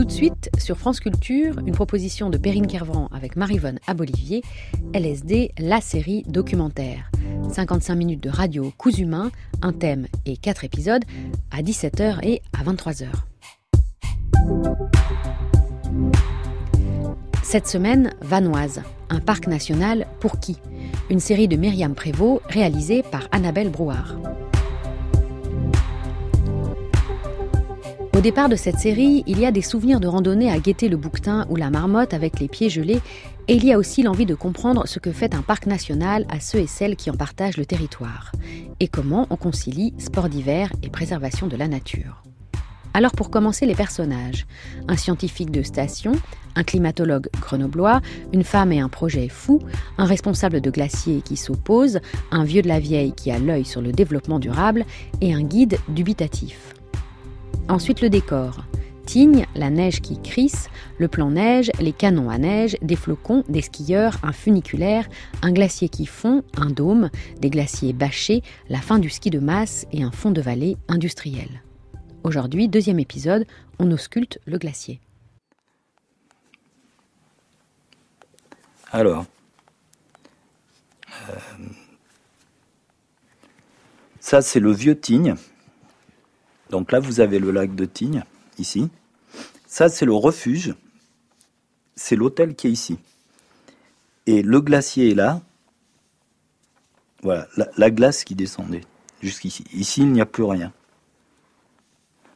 [0.00, 4.40] Tout de suite, sur France Culture, une proposition de Perrine Kervran avec Marivonne à Bolivier,
[4.94, 7.10] LSD, la série documentaire.
[7.52, 11.04] 55 minutes de radio coups humains, un thème et 4 épisodes,
[11.50, 13.08] à 17h et à 23h.
[17.42, 18.80] Cette semaine, Vanoise,
[19.10, 20.56] un parc national pour qui?
[21.10, 24.16] Une série de Myriam Prévost réalisée par Annabelle Brouard.
[28.20, 30.98] Au départ de cette série, il y a des souvenirs de randonnée à guetter le
[30.98, 33.00] bouquetin ou la marmotte avec les pieds gelés,
[33.48, 36.38] et il y a aussi l'envie de comprendre ce que fait un parc national à
[36.38, 38.32] ceux et celles qui en partagent le territoire,
[38.78, 42.22] et comment on concilie sport d'hiver et préservation de la nature.
[42.92, 44.46] Alors pour commencer les personnages,
[44.86, 46.12] un scientifique de station,
[46.56, 48.02] un climatologue grenoblois,
[48.34, 49.60] une femme et un projet fou,
[49.96, 52.00] un responsable de glacier qui s'oppose,
[52.32, 54.84] un vieux de la vieille qui a l'œil sur le développement durable
[55.22, 56.74] et un guide dubitatif.
[57.70, 58.64] Ensuite le décor.
[59.06, 60.68] Tignes, la neige qui crisse,
[60.98, 65.08] le plan neige, les canons à neige, des flocons, des skieurs, un funiculaire,
[65.40, 69.86] un glacier qui fond, un dôme, des glaciers bâchés, la fin du ski de masse
[69.92, 71.62] et un fond de vallée industriel.
[72.24, 73.46] Aujourd'hui, deuxième épisode,
[73.78, 75.00] on ausculte le glacier.
[78.90, 79.26] Alors,
[81.28, 81.36] euh,
[84.18, 85.36] ça c'est le vieux Tignes.
[86.70, 88.24] Donc là, vous avez le lac de Tignes,
[88.58, 88.88] ici.
[89.66, 90.74] Ça, c'est le refuge.
[91.96, 92.98] C'est l'hôtel qui est ici.
[94.26, 95.42] Et le glacier est là.
[97.22, 97.46] Voilà,
[97.76, 98.80] la, glace qui descendait
[99.20, 99.64] jusqu'ici.
[99.74, 100.72] Ici, il n'y a plus rien.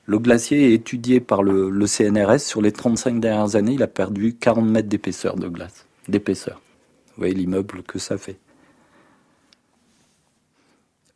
[0.04, 2.40] Le glacier est étudié par le, le, CNRS.
[2.40, 5.86] Sur les 35 dernières années, il a perdu 40 mètres d'épaisseur de glace.
[6.08, 6.60] D'épaisseur.
[7.08, 8.38] Vous voyez l'immeuble que ça fait.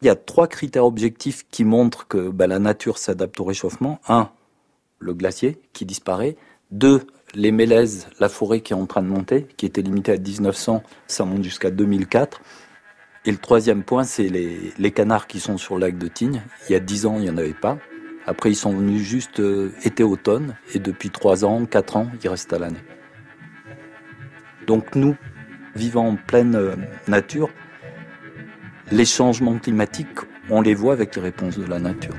[0.01, 4.01] Il y a trois critères objectifs qui montrent que bah, la nature s'adapte au réchauffement.
[4.09, 4.31] Un,
[5.01, 6.37] le glacier qui disparaît.
[6.71, 10.17] Deux, les mélèzes, la forêt qui est en train de monter, qui était limitée à
[10.17, 12.41] 1900, ça monte jusqu'à 2004.
[13.25, 16.43] Et le troisième point, c'est les, canards qui sont sur le lac de Tignes.
[16.69, 17.79] Il y a dix ans, il n'y en avait pas.
[18.27, 20.57] Après, ils sont venus juste euh, été-automne.
[20.75, 22.79] Et depuis trois ans, quatre ans, ils restent à l'année.
[24.67, 25.17] Donc nous,
[25.75, 26.77] vivant en pleine euh,
[27.09, 27.51] nature,
[28.91, 30.19] les changements climatiques,
[30.51, 32.15] on les voit avec les réponses de la nature.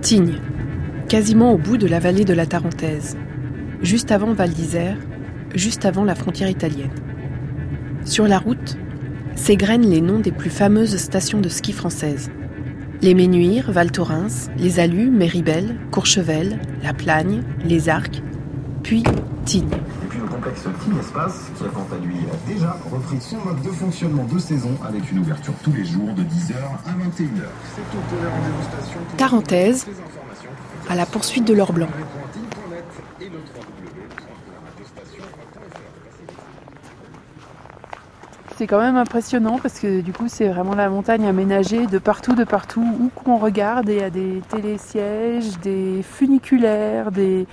[0.00, 0.38] Tignes,
[1.08, 3.16] quasiment au bout de la vallée de la Tarentaise,
[3.82, 4.96] juste avant Val d'Isère,
[5.54, 6.94] juste avant la frontière italienne.
[8.04, 8.76] Sur la route,
[9.34, 12.30] s'égrènent les noms des plus fameuses stations de ski françaises.
[13.02, 18.22] Les Ménuires, Val Thorens, les Alus, Méribel, Courchevel, La Plagne, les Arcs,
[18.82, 19.02] puis
[19.44, 19.68] Tignes
[20.46, 24.38] complexe Team Espace, qui a quant à lui déjà repris son mode de fonctionnement de
[24.38, 26.54] saison avec une ouverture tous les jours de 10h
[26.86, 27.46] à 21h.
[29.16, 29.86] Tarentaise,
[30.88, 31.88] à la poursuite de l'or blanc.
[38.58, 42.34] C'est quand même impressionnant parce que du coup c'est vraiment la montagne aménagée de partout,
[42.34, 47.46] de partout, où qu'on regarde, il y a des télésièges, des funiculaires, des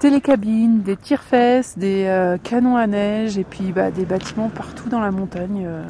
[0.00, 5.00] télécabines, des tire-fesses, des euh, canons à neige et puis bah, des bâtiments partout dans
[5.00, 5.64] la montagne.
[5.66, 5.82] Euh.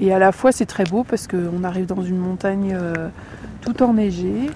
[0.00, 3.08] Et à la fois c'est très beau parce qu'on arrive dans une montagne euh,
[3.60, 4.50] tout enneigée.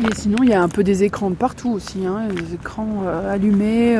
[0.00, 3.04] Et sinon, il y a un peu des écrans de partout aussi, hein, des écrans
[3.28, 3.98] allumés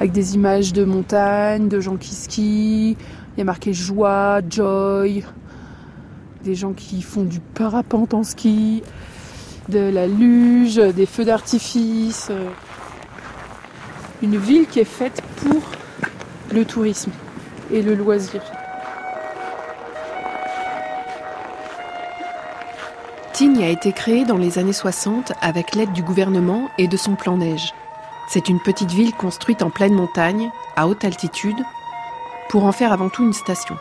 [0.00, 2.96] avec des images de montagne, de gens qui skient.
[3.36, 5.22] Il y a marqué joie, joy,
[6.44, 8.82] des gens qui font du parapente en ski
[9.68, 12.28] de la luge, des feux d'artifice.
[12.30, 12.50] Euh,
[14.22, 15.62] une ville qui est faite pour
[16.52, 17.10] le tourisme
[17.72, 18.42] et le loisir.
[23.34, 27.16] Tignes a été créée dans les années 60 avec l'aide du gouvernement et de son
[27.16, 27.74] plan neige.
[28.28, 31.58] C'est une petite ville construite en pleine montagne, à haute altitude,
[32.48, 33.76] pour en faire avant tout une station.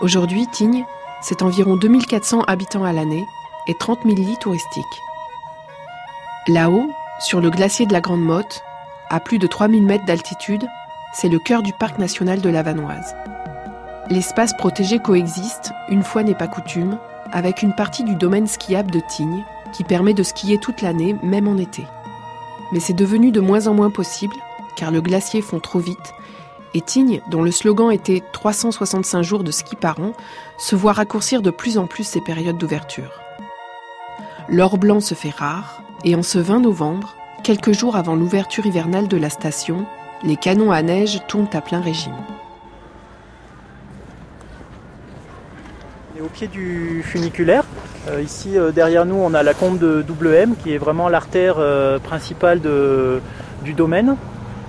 [0.00, 0.84] Aujourd'hui, Tignes,
[1.22, 3.26] c'est environ 2400 habitants à l'année
[3.66, 4.84] et 30 000 lits touristiques.
[6.46, 6.88] Là-haut,
[7.18, 8.62] sur le glacier de la Grande Motte,
[9.10, 10.68] à plus de 3000 mètres d'altitude,
[11.12, 13.16] c'est le cœur du parc national de la Vanoise.
[14.08, 16.96] L'espace protégé coexiste, une fois n'est pas coutume,
[17.32, 21.48] avec une partie du domaine skiable de Tignes, qui permet de skier toute l'année, même
[21.48, 21.84] en été.
[22.72, 24.36] Mais c'est devenu de moins en moins possible,
[24.76, 26.14] car le glacier fond trop vite,
[26.74, 30.12] et Tignes, dont le slogan était 365 jours de ski par an,
[30.58, 33.20] se voit raccourcir de plus en plus ses périodes d'ouverture.
[34.48, 39.08] L'or blanc se fait rare, et en ce 20 novembre, quelques jours avant l'ouverture hivernale
[39.08, 39.86] de la station,
[40.22, 42.16] les canons à neige tournent à plein régime.
[46.22, 47.64] Au pied du funiculaire,
[48.08, 51.56] Euh, ici, euh, derrière nous, on a la combe de WM, qui est vraiment l'artère
[51.58, 54.16] euh, principale du domaine,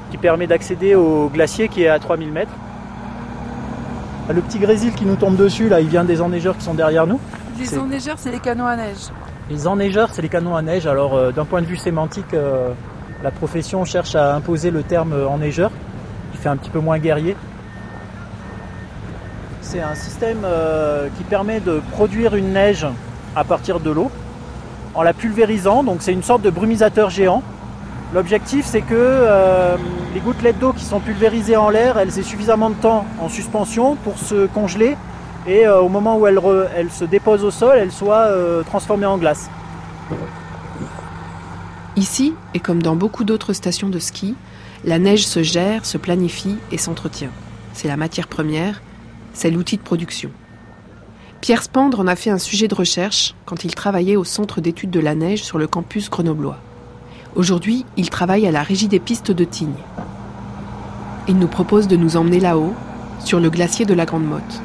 [0.10, 2.52] qui permet d'accéder au glacier qui est à 3000 mètres.
[4.34, 7.06] Le petit grésil qui nous tombe dessus, là, il vient des enneigeurs qui sont derrière
[7.06, 7.20] nous.
[7.60, 9.12] Les enneigeurs, c'est les canons à neige.
[9.50, 10.86] Les enneigeurs, c'est les canons à neige.
[10.86, 12.36] Alors, d'un point de vue sémantique,
[13.24, 15.72] la profession cherche à imposer le terme enneigeur,
[16.32, 17.38] qui fait un petit peu moins guerrier.
[19.69, 20.46] C'est un système
[21.18, 22.88] qui permet de produire une neige
[23.36, 24.10] à partir de l'eau
[24.96, 25.84] en la pulvérisant.
[25.84, 27.44] Donc c'est une sorte de brumisateur géant.
[28.14, 29.75] L'objectif c'est que euh,
[30.14, 33.96] les gouttelettes d'eau qui sont pulvérisées en l'air, elles aient suffisamment de temps en suspension
[33.96, 34.96] pour se congeler
[35.46, 36.40] et euh, au moment où elles,
[36.90, 39.50] se déposent au sol, elles soient euh, transformées en glace.
[41.96, 44.36] Ici, et comme dans beaucoup d'autres stations de ski,
[44.86, 47.31] la neige se gère, se planifie et s'entretient.
[47.74, 48.81] C'est la matière première,
[49.38, 50.31] c'est l'outil de production.
[51.42, 54.89] Pierre Spandre en a fait un sujet de recherche quand il travaillait au Centre d'études
[54.89, 56.57] de la neige sur le campus grenoblois.
[57.36, 59.84] Aujourd'hui, il travaille à la régie des pistes de Tignes.
[61.28, 62.74] Il nous propose de nous emmener là-haut,
[63.19, 64.62] sur le glacier de la Grande Motte.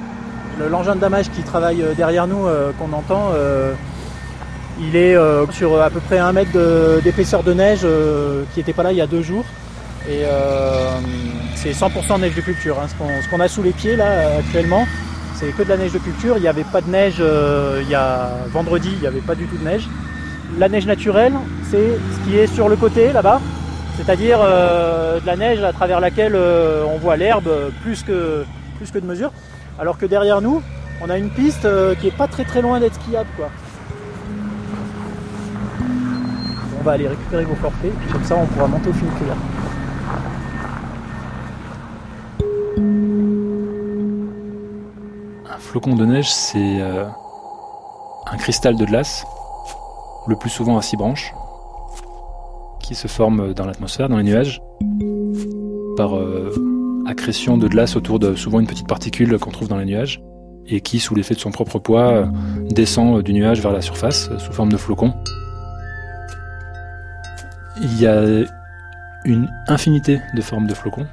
[0.71, 3.75] L'engin de damage qui travaille euh, derrière nous, euh, qu'on entend, euh,
[4.81, 5.17] il est
[5.53, 6.59] sur à peu près un mètre
[7.05, 7.87] d'épaisseur de, neige
[8.55, 9.45] qui n'était pas là il y a deux jours.
[10.09, 10.25] Et
[11.55, 12.79] c'est 100% neige de culture.
[12.81, 14.85] Hein, ce qu'on a sous les pieds là actuellement,
[15.43, 16.37] c'est que de la neige de culture.
[16.37, 19.35] Il n'y avait pas de neige euh, il y a vendredi, il n'y avait pas
[19.35, 19.89] du tout de neige.
[20.59, 21.33] La neige naturelle,
[21.71, 23.41] c'est ce qui est sur le côté là-bas,
[23.97, 27.49] c'est-à-dire euh, de la neige à travers laquelle euh, on voit l'herbe
[27.83, 28.45] plus que,
[28.77, 29.33] plus que de mesure.
[29.81, 30.63] Alors que derrière nous,
[31.01, 31.67] on a une piste
[32.01, 33.29] qui est pas très très loin d'être skiable.
[36.79, 39.37] On va aller récupérer vos forfaits, puis comme ça on pourra monter au funiculaire.
[45.73, 47.07] Flocon de neige, c'est euh,
[48.31, 49.25] un cristal de glace,
[50.27, 51.33] le plus souvent à six branches,
[52.79, 54.61] qui se forme dans l'atmosphère, dans les nuages,
[55.97, 56.53] par euh,
[57.07, 60.23] accrétion de glace autour de souvent une petite particule qu'on trouve dans les nuages,
[60.67, 62.27] et qui, sous l'effet de son propre poids, euh,
[62.69, 65.15] descend du nuage vers la surface sous forme de flocon.
[67.81, 68.45] Il y a
[69.25, 71.07] une infinité de formes de flocons.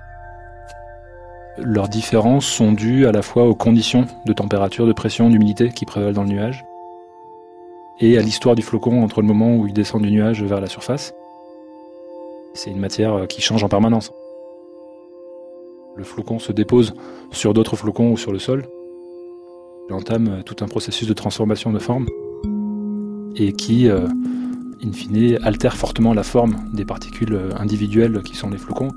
[1.62, 5.86] Leurs différences sont dues à la fois aux conditions de température, de pression, d'humidité qui
[5.86, 6.66] prévalent dans le nuage,
[8.00, 10.68] et à l'histoire du flocon entre le moment où il descend du nuage vers la
[10.68, 11.14] surface.
[12.54, 14.12] C'est une matière qui change en permanence.
[15.96, 16.94] Le flocon se dépose
[17.32, 18.66] sur d'autres flocons ou sur le sol.
[19.90, 22.08] Il entame tout un processus de transformation de forme
[23.36, 24.08] et qui, euh,
[24.84, 28.90] in fine, altère fortement la forme des particules individuelles qui sont les flocons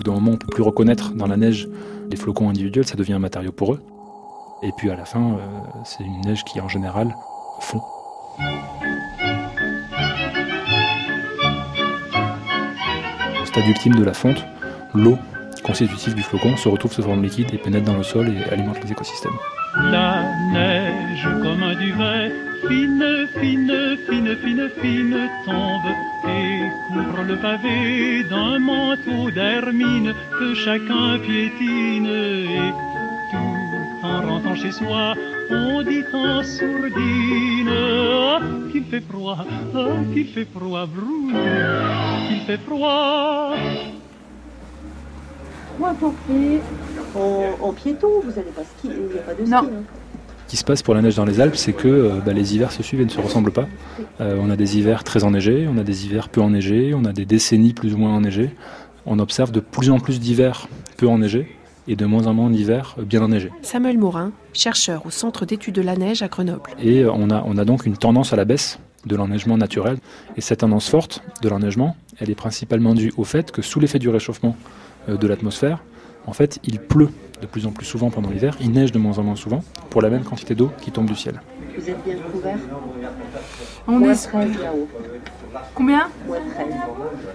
[0.00, 1.68] bout d'un moment, on peut plus reconnaître dans la neige
[2.10, 3.80] les flocons individuels, ça devient un matériau poreux.
[4.62, 5.36] Et puis à la fin, euh,
[5.84, 7.14] c'est une neige qui en général
[7.60, 7.80] fond.
[13.40, 14.44] Au stade ultime de la fonte,
[14.94, 15.18] l'eau
[15.62, 18.82] constitutive du flocon se retrouve sous forme liquide et pénètre dans le sol et alimente
[18.82, 19.36] les écosystèmes.
[19.76, 22.32] La neige comme un duvet,
[22.66, 25.90] fine, fine, fine, fine, fine, tombe
[26.28, 32.72] et couvre le pavé d'un manteau d'hermine que chacun piétine et
[33.30, 35.14] tout en rentrant chez soi,
[35.50, 38.40] on dit en sourdine ah,
[38.70, 41.30] qu'il fait froid, ah, qu'il fait froid, brou,
[42.28, 43.54] qu'il fait froid.
[45.78, 46.14] Moi, pour
[47.16, 49.50] en, en, piéton, vous n'allez pas skier, il n'y a pas de ski.
[49.50, 49.58] Non.
[49.58, 49.99] Hein.
[50.50, 52.56] Ce qui se passe pour la neige dans les Alpes, c'est que euh, bah, les
[52.56, 53.68] hivers se suivent et ne se ressemblent pas.
[54.20, 57.12] Euh, on a des hivers très enneigés, on a des hivers peu enneigés, on a
[57.12, 58.50] des décennies plus ou moins enneigées.
[59.06, 60.66] On observe de plus en plus d'hivers
[60.96, 63.52] peu enneigés et de moins en moins d'hivers bien enneigés.
[63.62, 66.70] Samuel Morin, chercheur au Centre d'études de la neige à Grenoble.
[66.82, 69.98] Et euh, on a, on a donc une tendance à la baisse de l'enneigement naturel.
[70.36, 74.00] Et cette tendance forte de l'enneigement, elle est principalement due au fait que sous l'effet
[74.00, 74.56] du réchauffement
[75.06, 75.78] de l'atmosphère,
[76.26, 79.18] en fait, il pleut de plus en plus souvent pendant l'hiver, il neige de moins
[79.18, 81.40] en moins souvent pour la même quantité d'eau qui tombe du ciel.
[81.76, 82.58] Vous êtes bien couvert
[83.86, 84.28] On est
[85.74, 86.08] Combien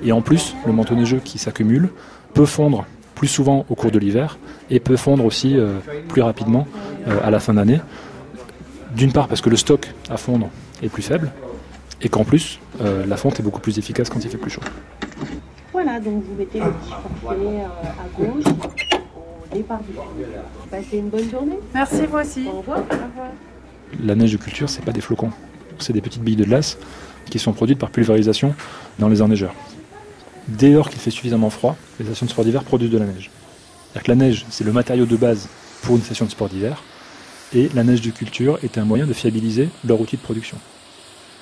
[0.04, 1.90] Et en plus, le manteau neigeux qui s'accumule
[2.34, 4.38] peut fondre plus souvent au cours de l'hiver
[4.70, 6.68] et peut fondre aussi euh, plus rapidement
[7.08, 7.80] euh, à la fin d'année.
[8.96, 10.50] D'une part parce que le stock à fondre
[10.82, 11.32] est plus faible
[12.02, 14.62] et qu'en plus euh, la fonte est beaucoup plus efficace quand il fait plus chaud.
[15.72, 18.85] Voilà, donc vous mettez le petit forfait à gauche
[20.72, 21.60] Passez une bonne journée.
[21.74, 22.48] Merci, vous aussi.
[22.48, 22.80] Au revoir.
[22.80, 23.32] Au revoir.
[24.04, 25.32] La neige de culture, c'est pas des flocons.
[25.80, 26.78] C'est des petites billes de glace
[27.30, 28.54] qui sont produites par pulvérisation
[29.00, 29.54] dans les enneigeurs.
[30.48, 33.32] Dès lors qu'il fait suffisamment froid, les stations de sport d'hiver produisent de la neige.
[33.92, 35.48] C'est-à-dire que la neige, c'est le matériau de base
[35.82, 36.84] pour une station de sport d'hiver.
[37.54, 40.58] et la neige de culture était un moyen de fiabiliser leur outil de production.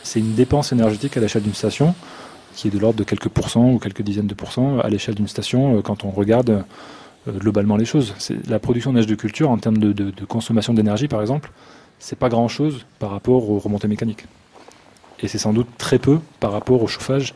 [0.04, 1.96] C'est une dépense énergétique à l'échelle d'une station
[2.56, 5.28] qui est de l'ordre de quelques pourcents ou quelques dizaines de pourcents à l'échelle d'une
[5.28, 6.64] station euh, quand on regarde
[7.28, 8.14] globalement les choses.
[8.48, 11.52] La production neige de culture en termes de, consommation d'énergie par exemple,
[12.00, 14.26] c'est pas grand chose par rapport aux remontées mécaniques.
[15.22, 17.34] Et c'est sans doute très peu par rapport au chauffage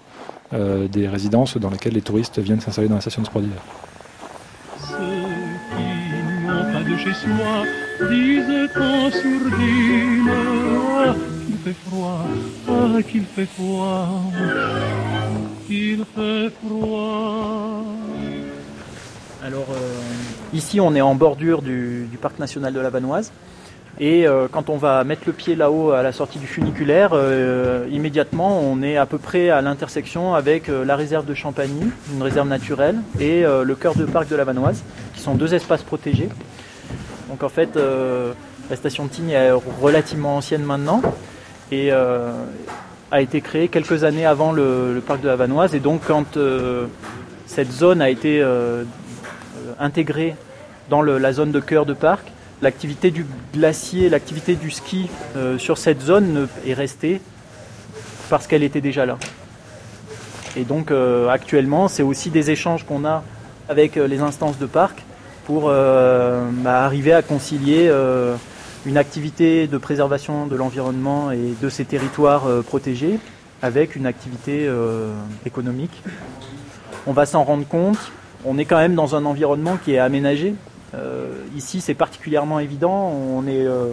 [0.53, 3.61] euh, des résidences dans lesquelles les touristes viennent s'installer dans la station de sport d'hiver.
[4.79, 5.27] Ceux.
[19.47, 19.93] Alors euh,
[20.53, 23.31] ici on est en bordure du, parc national de la Vanoise.
[23.97, 27.87] Et euh, quand on va mettre le pied là-haut à la sortie du funiculaire, euh,
[27.89, 32.49] immédiatement on est à peu près à l'intersection avec la réserve de Champagny, une réserve
[32.49, 34.83] naturelle, et le cœur de parc de la Vanoise,
[35.15, 36.27] qui sont deux espaces protégés.
[37.29, 37.79] Donc en fait,
[38.69, 39.51] la station de Tignes est
[39.81, 41.01] relativement ancienne maintenant
[41.71, 45.73] et a été créée quelques années avant le, parc de la Vanoise.
[45.73, 46.37] Et donc quand
[47.45, 48.43] cette zone a été
[49.79, 50.35] intégrée
[50.89, 52.31] dans la zone de cœur de parc,
[52.61, 57.21] l'activité du glacier, l'activité du ski euh, sur cette zone est restée
[58.29, 59.17] parce qu'elle était déjà là.
[60.55, 63.23] Et donc euh, actuellement, c'est aussi des échanges qu'on a
[63.69, 65.03] avec euh, les instances de parc
[65.45, 67.89] pour bah, arriver à concilier
[68.85, 73.17] une activité de préservation de l'environnement et de ces territoires protégés
[73.61, 74.69] avec une activité
[75.45, 76.03] économique.
[77.05, 78.11] On va s'en rendre compte,
[78.45, 80.55] on est quand même dans un environnement qui est aménagé,
[80.95, 83.11] euh, ici, c'est particulièrement évident.
[83.11, 83.91] On est euh,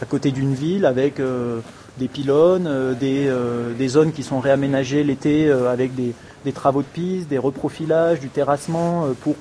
[0.00, 1.60] à côté d'une ville avec euh,
[1.98, 6.14] des pylônes, des, zones qui sont réaménagées l'été avec des,
[6.52, 9.34] travaux de piste, des reprofilages, du terrassement pour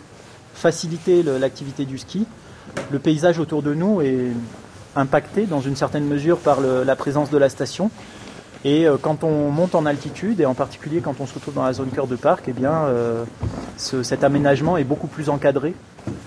[0.54, 2.26] faciliter l'activité du ski.
[2.92, 4.32] Le paysage autour de nous est
[4.96, 7.92] impacté dans une certaine mesure par la présence de la station.
[8.68, 11.74] Et quand on monte en altitude, et en particulier quand on se retrouve dans la
[11.74, 12.88] zone cœur de parc, eh bien,
[13.78, 15.76] cet aménagement est beaucoup plus encadré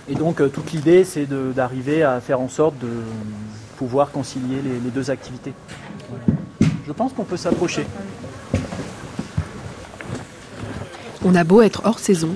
[0.08, 2.88] et donc euh, toute l'idée, c'est d'arriver à faire en sorte de
[3.76, 5.52] pouvoir concilier les, deux activités.
[6.86, 7.86] Je pense qu'on peut s'approcher.
[11.24, 12.34] On a beau être hors saison,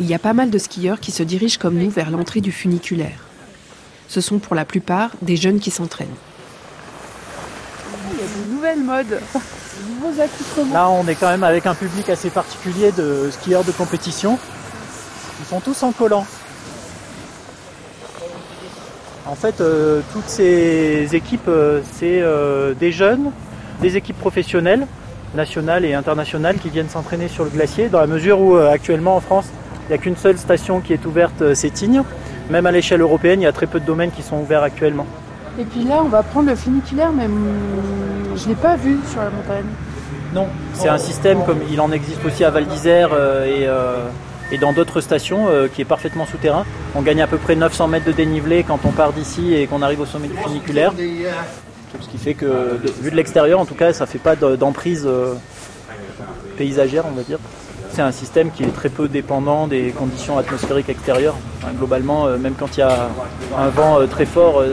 [0.00, 2.52] il y a pas mal de skieurs qui se dirigent comme nous vers l'entrée du
[2.52, 3.26] funiculaire.
[4.08, 6.08] Ce sont pour la plupart des jeunes qui s'entraînent.
[8.64, 10.72] Nouvelles modes, de nouveaux accoutrements.
[10.72, 14.38] Là, on est quand même avec un public assez particulier de skieurs de compétition.
[15.38, 16.24] Ils sont tous en collant.
[19.26, 23.32] En fait, euh, toutes ces équipes, euh, c'est euh, des jeunes,
[23.82, 24.86] des équipes professionnelles,
[25.34, 29.20] nationales et internationales, qui viennent s'entraîner sur le glacier, dans la mesure où actuellement en
[29.20, 29.48] France,
[29.82, 32.02] il n'y a qu'une seule station qui est ouverte, c'est Tignes.
[32.48, 35.06] Même à l'échelle européenne, il y a très peu de domaines qui sont ouverts actuellement.
[35.58, 37.28] Et puis là, on va prendre le funiculaire, mais
[38.36, 39.66] je ne l'ai pas vu sur la montagne.
[40.34, 43.10] Non, c'est un système comme il en existe aussi à Val d'Isère
[43.46, 43.68] et
[44.52, 46.64] et dans d'autres stations euh, qui est parfaitement souterrain.
[46.94, 49.82] On gagne à peu près 900 mètres de dénivelé quand on part d'ici et qu'on
[49.82, 50.92] arrive au sommet du funiculaire.
[52.00, 55.04] Ce qui fait que, vu de l'extérieur en tout cas, ça ne fait pas d'emprise
[55.06, 55.34] euh,
[56.56, 57.38] paysagère, on va dire.
[57.94, 61.36] C'est un système qui est très peu dépendant des conditions atmosphériques extérieures.
[61.78, 63.08] globalement, euh, même quand il y a
[63.56, 64.64] un vent très fort,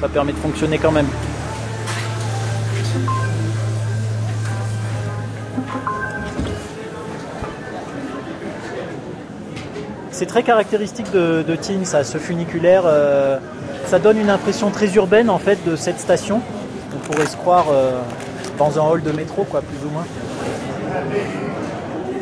[0.00, 1.08] ça permet de fonctionner quand même.
[10.18, 12.82] C'est très caractéristique de, de ça, ce funiculaire.
[12.86, 13.38] Euh,
[13.86, 16.40] ça donne une impression très urbaine en fait de cette station.
[16.92, 18.00] On pourrait se croire euh,
[18.58, 20.04] dans un hall de métro, quoi, plus ou moins.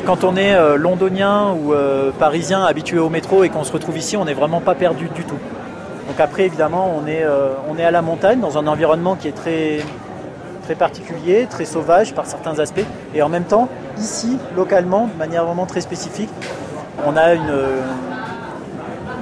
[0.06, 1.74] Quand on est euh, londonien ou
[2.18, 5.24] parisien habitué au métro et qu'on se retrouve ici, on n'est vraiment pas perdu du
[5.24, 5.38] tout.
[6.08, 7.26] Donc après, évidemment, on est,
[7.68, 9.80] on est à la montagne, dans un environnement qui est très,
[10.62, 12.86] très particulier, très sauvage par certains aspects.
[13.12, 16.30] Et en même temps, ici, localement, de manière vraiment très spécifique,
[17.04, 17.34] on a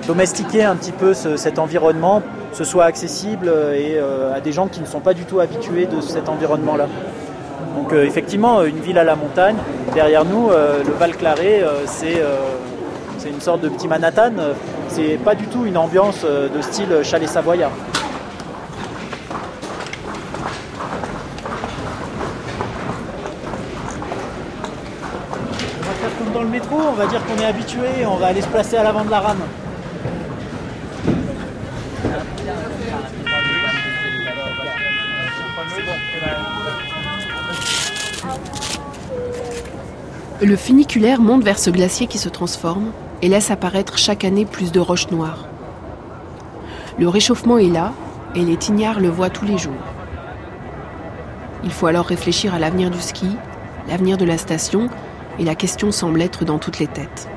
[0.06, 2.22] domestiqué un petit peu cet environnement,
[2.52, 5.86] ce soit accessible et euh, à des gens qui ne sont pas du tout habitués
[5.86, 6.86] de cet environnement-là.
[7.84, 9.56] Donc euh, effectivement, une ville à la montagne,
[9.92, 12.18] derrière nous, euh, le Val Claré, c'est
[13.28, 14.32] une sorte de petit Manhattan.
[14.88, 17.72] C'est pas du tout une ambiance de style chalet savoyard.
[26.32, 28.82] dans le métro, on va dire qu'on est habitué, on va aller se placer à
[28.82, 29.42] l'avant de la rame.
[40.42, 42.90] Le funiculaire monte vers ce glacier qui se transforme
[43.22, 45.46] et laisse apparaître chaque année plus de roches noires.
[46.98, 47.92] Le réchauffement est là
[48.34, 49.72] et les tignards le voient tous les jours.
[51.62, 53.28] Il faut alors réfléchir à l'avenir du ski,
[53.88, 54.88] l'avenir de la station,
[55.38, 57.28] et la question semble être dans toutes les têtes.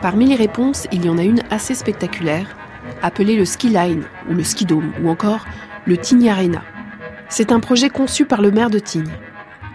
[0.00, 2.56] Parmi les réponses, il y en a une assez spectaculaire,
[3.02, 5.44] appelée le Ski Line ou le Ski Dome ou encore
[5.84, 6.62] le Tignes Arena.
[7.28, 9.12] C'est un projet conçu par le maire de Tignes.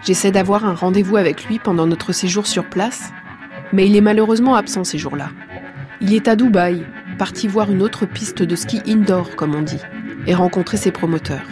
[0.04, 3.10] J'essaie d'avoir un rendez-vous avec lui pendant notre séjour sur place,
[3.72, 5.30] mais il est malheureusement absent ces jours-là.
[6.00, 6.84] Il est à Dubaï,
[7.18, 9.80] parti voir une autre piste de ski indoor, comme on dit,
[10.26, 11.46] et rencontrer ses promoteurs.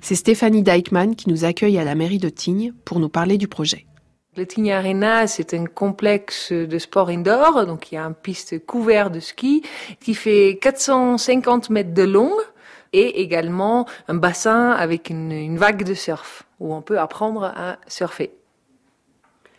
[0.00, 3.48] C'est Stéphanie Deichmann qui nous accueille à la mairie de Tignes pour nous parler du
[3.48, 3.86] projet.
[4.36, 8.64] Le Tignes Arena, c'est un complexe de sport indoor, donc il y a une piste
[8.64, 9.62] couverte de ski
[10.00, 12.32] qui fait 450 mètres de long
[12.92, 17.78] et également un bassin avec une, une vague de surf où on peut apprendre à
[17.86, 18.32] surfer.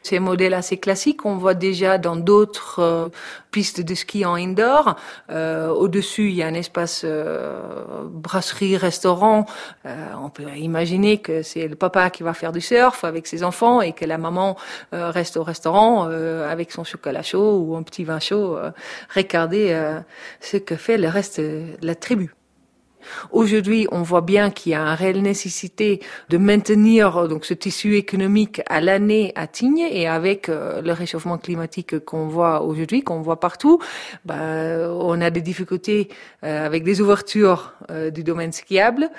[0.03, 3.07] C'est un modèle assez classique, on voit déjà dans d'autres euh,
[3.51, 4.97] pistes de ski en indoor.
[5.29, 9.45] Euh, Au-dessus, il y a un espace euh, brasserie, restaurant.
[9.85, 13.45] Euh, on peut imaginer que c'est le papa qui va faire du surf avec ses
[13.45, 14.57] enfants et que la maman
[14.93, 18.57] euh, reste au restaurant avec son chocolat chaud ou un petit vin chaud,
[19.15, 19.93] regarder
[20.41, 22.33] ce que fait le reste de la tribu.
[23.31, 27.95] Aujourd'hui, on voit bien qu'il y a une réelle nécessité de maintenir donc ce tissu
[27.95, 33.21] économique à l'année à Tignes et avec euh, le réchauffement climatique qu'on voit aujourd'hui, qu'on
[33.21, 33.79] voit partout,
[34.25, 34.35] bah,
[34.91, 36.09] on a des difficultés
[36.43, 39.09] euh, avec des ouvertures euh, du domaine skiable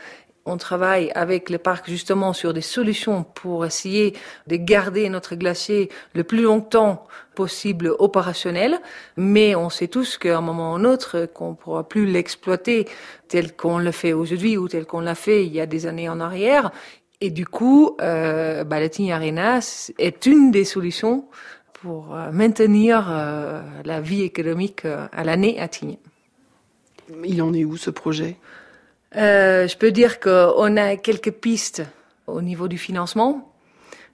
[0.46, 4.14] on travaille avec le parc justement sur des solutions pour essayer
[4.46, 8.78] de garder notre glacier le plus longtemps possible opérationnel,
[9.16, 12.86] mais on sait tous qu'à un moment ou un autre, qu'on pourra plus l'exploiter
[13.28, 16.08] tel qu'on le fait aujourd'hui ou tel qu'on l'a fait il y a des années
[16.08, 16.70] en arrière.
[17.20, 19.60] Et du coup, euh, bah, la Arena
[19.98, 21.26] est une des solutions
[21.84, 25.98] pour euh, maintenir euh, la vie économique euh, à l'année à Tignes.
[27.24, 28.36] Il en est où ce projet?
[29.16, 31.82] Euh, je peux dire qu'on a quelques pistes
[32.26, 33.52] au niveau du financement.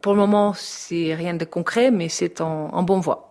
[0.03, 3.31] Pour le moment, c'est rien de concret, mais c'est en, en bonne voie.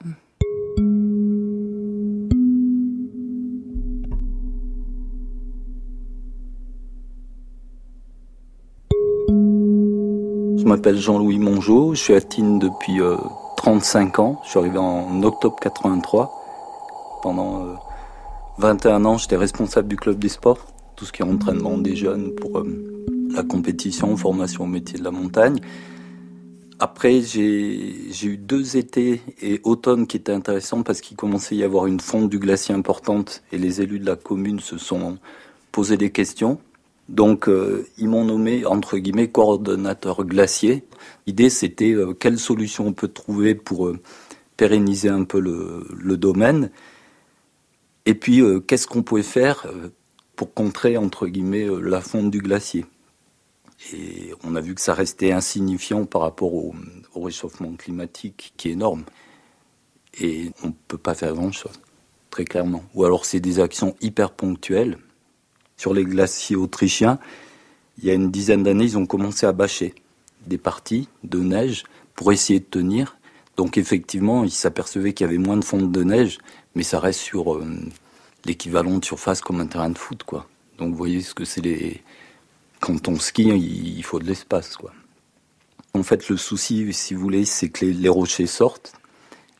[10.57, 13.17] Je m'appelle Jean-Louis Mongeau, je suis à Tine depuis euh,
[13.57, 14.41] 35 ans.
[14.43, 17.19] Je suis arrivé en octobre 83.
[17.23, 17.73] Pendant euh,
[18.59, 20.67] 21 ans, j'étais responsable du club des sports
[20.99, 22.67] tout ce qui est entraînement des jeunes pour euh,
[23.33, 25.61] la compétition, formation au métier de la montagne.
[26.77, 31.63] Après, j'ai eu deux étés et automne qui étaient intéressants parce qu'il commençait à y
[31.63, 35.17] avoir une fonte du glacier importante et les élus de la commune se sont
[35.71, 36.59] posé des questions.
[37.07, 40.83] Donc, euh, ils m'ont nommé, entre guillemets, coordonnateur glacier.
[41.27, 43.99] L'idée, c'était euh, quelle solution on peut trouver pour euh,
[44.57, 46.71] pérenniser un peu le, le domaine.
[48.05, 49.67] Et puis, qu'est-ce qu'on pouvait faire
[50.39, 52.85] pour contrer entre guillemets euh, la fonte du glacier.
[53.91, 56.73] Et on a vu que ça restait insignifiant par rapport au,
[57.13, 59.03] au réchauffement climatique qui est énorme.
[60.21, 61.81] Et on ne peut pas faire grand-chose,
[62.29, 62.85] très clairement.
[62.95, 64.97] Ou alors c'est des actions hyper ponctuelles.
[65.75, 67.19] Sur les glaciers autrichiens,
[67.97, 69.93] il y a une dizaine d'années, ils ont commencé à bâcher
[70.47, 71.83] des parties de neige
[72.15, 73.17] pour essayer de tenir.
[73.57, 76.37] Donc effectivement, ils s'apercevaient qu'il y avait moins de fonte de neige,
[76.75, 77.65] mais ça reste sur euh,
[78.45, 80.47] l'équivalent de surface comme un terrain de foot, quoi.
[80.77, 82.01] Donc vous voyez ce que c'est les.
[82.79, 84.91] Quand on skie, il faut de l'espace, quoi.
[85.93, 88.93] En fait, le souci, si vous voulez, c'est que les, rochers sortent.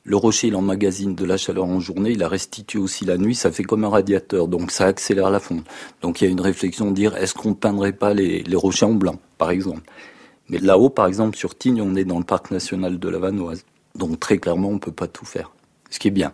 [0.04, 3.36] Le rocher, il emmagasine de la chaleur en journée, il la restitue aussi la nuit,
[3.36, 5.66] ça fait comme un radiateur, donc ça accélère la fonte.
[6.02, 8.86] Donc il y a une réflexion de dire, est-ce qu'on peindrait pas les, les, rochers
[8.86, 9.82] en blanc, par exemple?
[10.48, 13.66] Mais là-haut, par exemple, sur Tignes, on est dans le parc national de la Vanoise.
[13.96, 15.52] Donc très clairement, on ne peut pas tout faire.
[15.90, 16.34] Ce qui est bien.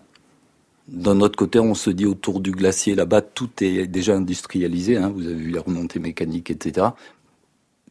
[0.87, 4.97] D'un autre côté, on se dit autour du glacier là-bas, tout est déjà industrialisé.
[4.97, 6.87] Hein, vous avez vu les remontées mécaniques, etc.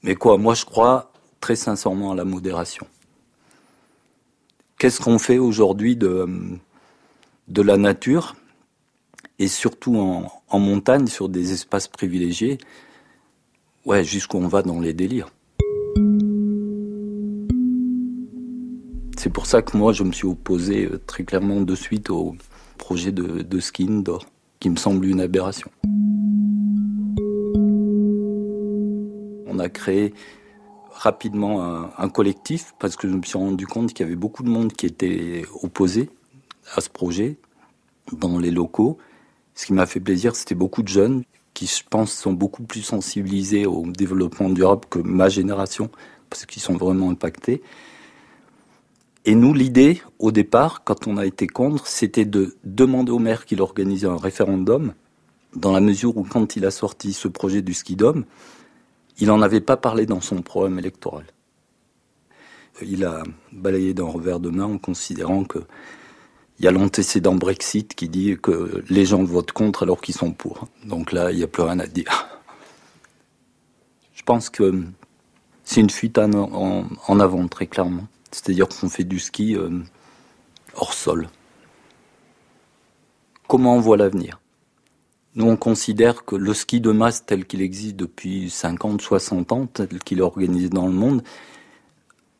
[0.04, 2.87] Mais quoi, moi je crois très sincèrement à la modération.
[4.78, 6.28] Qu'est-ce qu'on fait aujourd'hui de,
[7.48, 8.37] la nature?
[9.40, 12.59] Et surtout en, en montagne, sur des espaces privilégiés?
[13.85, 15.30] Ouais, jusqu'où on va dans les délires.
[19.18, 22.37] C'est pour ça que moi je me suis opposé euh, très clairement de suite au,
[22.85, 24.27] projet de, de ski indoor,
[24.61, 25.70] qui me semble une aberration.
[29.47, 30.12] On a créé
[30.92, 34.42] rapidement un, un, collectif parce que je me suis rendu compte qu'il y avait beaucoup
[34.42, 36.11] de monde qui était opposé
[36.75, 37.38] à ce projet
[38.12, 38.99] dans les locaux.
[39.55, 42.83] Ce qui m'a fait plaisir, c'était beaucoup de jeunes qui, je pense, sont beaucoup plus
[42.83, 45.88] sensibilisés au développement durable que ma génération
[46.29, 47.62] parce qu'ils sont vraiment impactés.
[49.24, 53.46] Et nous, l'idée, au départ, quand on a été contre, c'était de demander au maire
[53.46, 54.92] qu'il organise un référendum,
[55.56, 58.24] dans la mesure où quand il a sorti ce projet du ski dôme,
[59.18, 61.24] il n'en avait pas parlé dans son programme électoral.
[62.82, 65.60] Il a balayé d'un revers de main en considérant que
[66.58, 70.30] il y a l'antécédent Brexit qui dit que les gens votent contre alors qu'ils sont
[70.30, 70.68] pour.
[70.84, 72.28] Donc là, il n'y a plus rien à dire.
[74.14, 74.84] Je pense que
[75.64, 78.06] c'est une fuite en, avant, très clairement.
[78.35, 79.70] C'est-à-dire qu'on fait du ski euh,
[80.75, 81.29] hors sol.
[83.47, 84.40] Comment on voit l'avenir?
[85.37, 89.66] Nous, on considère que le ski de masse tel qu'il existe depuis 50, 60 ans,
[89.66, 91.23] tel qu'il est organisé dans le monde,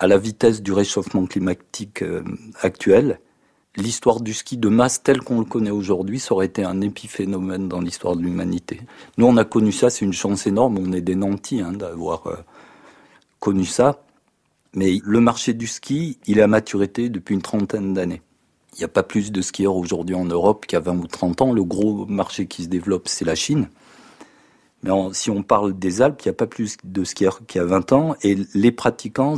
[0.01, 2.25] à la vitesse du réchauffement climatique euh,
[2.61, 3.21] actuel,
[3.77, 7.69] l'histoire du ski de masse tel qu'on le connaît aujourd'hui, ça aurait été un épiphénomène
[7.69, 8.81] dans l'histoire de l'humanité.
[9.17, 12.27] Nous, on a connu ça, c'est une chance énorme, on est des nantis hein, d'avoir
[12.27, 12.37] euh,
[13.39, 14.05] connu ça.
[14.75, 18.23] Mais le marché du ski, il est à maturité depuis une trentaine d'années.
[18.75, 21.07] Il n'y a pas plus de skieurs aujourd'hui en Europe qu'il y a 20 ou
[21.07, 21.53] 30 ans.
[21.53, 23.69] Le gros marché qui se développe, c'est la Chine.
[24.83, 27.65] Mais si on parle des Alpes, il n'y a pas plus de skieurs qu'il y
[27.65, 28.17] a 20 ans.
[28.23, 29.37] Et les pratiquants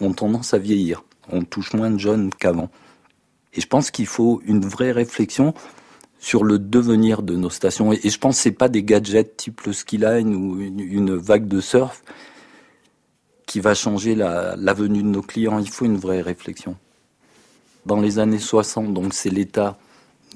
[0.00, 1.04] ont tendance à vieillir.
[1.30, 2.70] On touche moins de jeunes qu'avant.
[3.52, 5.52] Et je pense qu'il faut une vraie réflexion
[6.18, 7.92] sur le devenir de nos stations.
[7.92, 11.46] Et je pense que ce pas des gadgets type le ski line ou une vague
[11.46, 12.02] de surf
[13.46, 15.58] qui va changer la, venue de nos clients.
[15.58, 16.76] Il faut une vraie réflexion.
[17.86, 19.78] Dans les années 60, donc c'est l'État,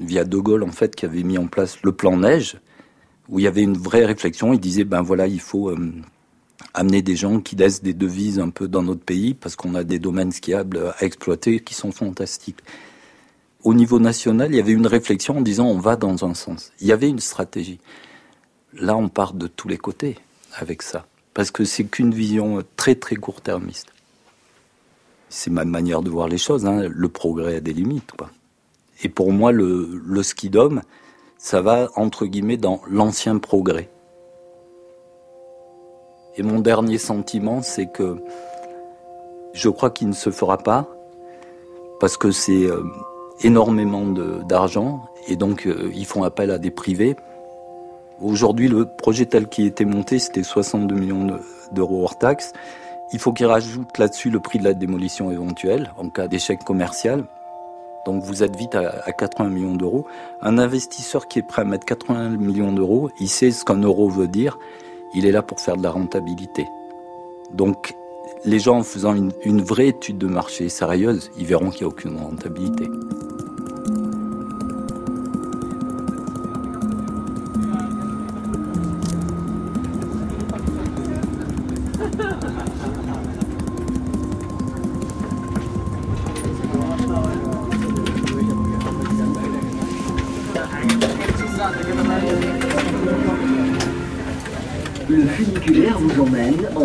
[0.00, 2.58] via De Gaulle en fait, qui avait mis en place le plan neige,
[3.28, 4.52] où il y avait une vraie réflexion.
[4.52, 5.92] Il disait, ben voilà, il faut euh,
[6.74, 9.84] amener des gens qui laissent des devises un peu dans notre pays, parce qu'on a
[9.84, 12.60] des domaines skiables à exploiter qui sont fantastiques.
[13.62, 16.72] Au niveau national, il y avait une réflexion en disant, on va dans un sens.
[16.80, 17.80] Il y avait une stratégie.
[18.74, 20.16] Là, on part de tous les côtés
[20.54, 23.88] avec ça parce que c'est qu'une vision très très court-termiste.
[25.28, 26.64] C'est ma manière de voir les choses.
[26.64, 26.88] Hein.
[26.90, 28.12] Le progrès a des limites.
[29.02, 30.80] Et pour moi, le, le ski d'homme,
[31.36, 33.90] ça va entre guillemets dans l'ancien progrès.
[36.38, 38.16] Et mon dernier sentiment, c'est que
[39.52, 40.88] je crois qu'il ne se fera pas
[42.00, 42.82] parce que c'est euh,
[43.42, 47.14] énormément d'argent et donc euh, ils font appel à des privés
[48.20, 51.38] Aujourd'hui, le projet tel qu'il était monté, c'était 62 millions
[51.72, 52.54] d'euros hors taxe.
[53.12, 57.24] Il faut qu'il rajoute là-dessus le prix de la démolition éventuelle en cas d'échec commercial.
[58.06, 60.06] Donc vous êtes vite à 80 millions d'euros.
[60.40, 64.08] Un investisseur qui est prêt à mettre 80 millions d'euros, il sait ce qu'un euro
[64.08, 64.58] veut dire.
[65.14, 66.66] Il est là pour faire de la rentabilité.
[67.52, 67.94] Donc
[68.44, 71.92] les gens en faisant une, une vraie étude de marché sérieuse, ils verront qu'il n'y
[71.92, 72.86] a aucune rentabilité.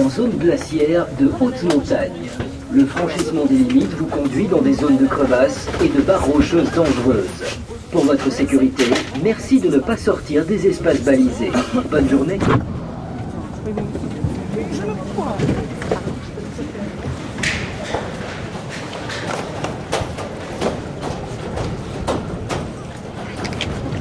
[0.09, 2.29] Zone glaciaire de haute montagne.
[2.71, 6.71] Le franchissement des limites vous conduit dans des zones de crevasses et de barres rocheuses
[6.71, 7.25] dangereuses.
[7.91, 8.83] Pour votre sécurité,
[9.23, 11.51] merci de ne pas sortir des espaces balisés.
[11.89, 12.39] Bonne journée.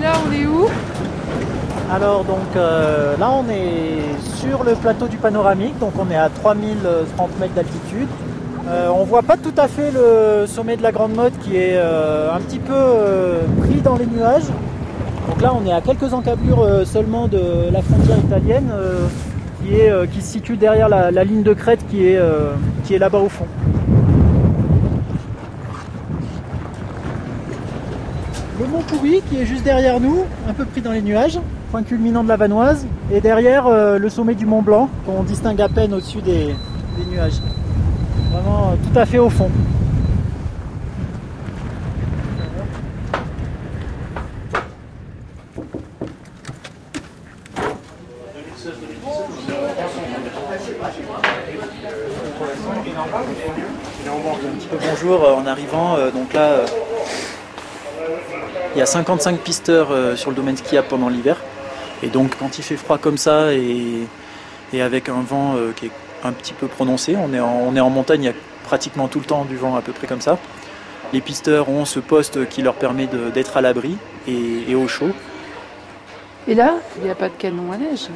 [0.00, 0.66] là, on est où?
[1.92, 6.30] Alors donc euh, là on est sur le plateau du panoramique, donc on est à
[6.30, 8.08] 3030 mètres d'altitude.
[8.68, 11.74] Euh, on voit pas tout à fait le sommet de la Grande Motte qui est
[11.74, 14.48] euh, un petit peu euh, pris dans les nuages.
[15.28, 18.72] Donc là on est à quelques encablures seulement de la frontière italienne
[19.62, 22.18] qui, est, qui se situe derrière la, ligne de crête qui est,
[22.84, 23.46] qui est là-bas au fond.
[28.58, 31.38] Le mont Pourri qui est juste derrière nous, un peu pris dans les nuages
[31.70, 35.60] point culminant de la Vanoise, et derrière euh, le sommet du Mont Blanc, qu'on distingue
[35.60, 36.54] à peine au-dessus des,
[37.10, 37.40] nuages.
[38.32, 39.48] Vraiment euh, tout à fait au fond.
[54.72, 56.62] Bonjour euh, en arrivant, donc là
[58.74, 61.36] il y a 55 pisteurs sur le domaine skiable pendant l'hiver.
[62.02, 64.06] Et donc quand il fait froid comme ça et,
[64.80, 65.90] avec un vent euh, qui est
[66.24, 68.34] un petit peu prononcé, on est, en, on est en montagne, il y a
[68.64, 70.38] pratiquement tout le temps du vent à peu près comme ça.
[71.12, 73.96] Les pisteurs ont ce poste qui leur permet d'être à l'abri
[74.28, 75.10] et, au chaud.
[76.46, 78.08] Et là, il n'y a pas de canon à neige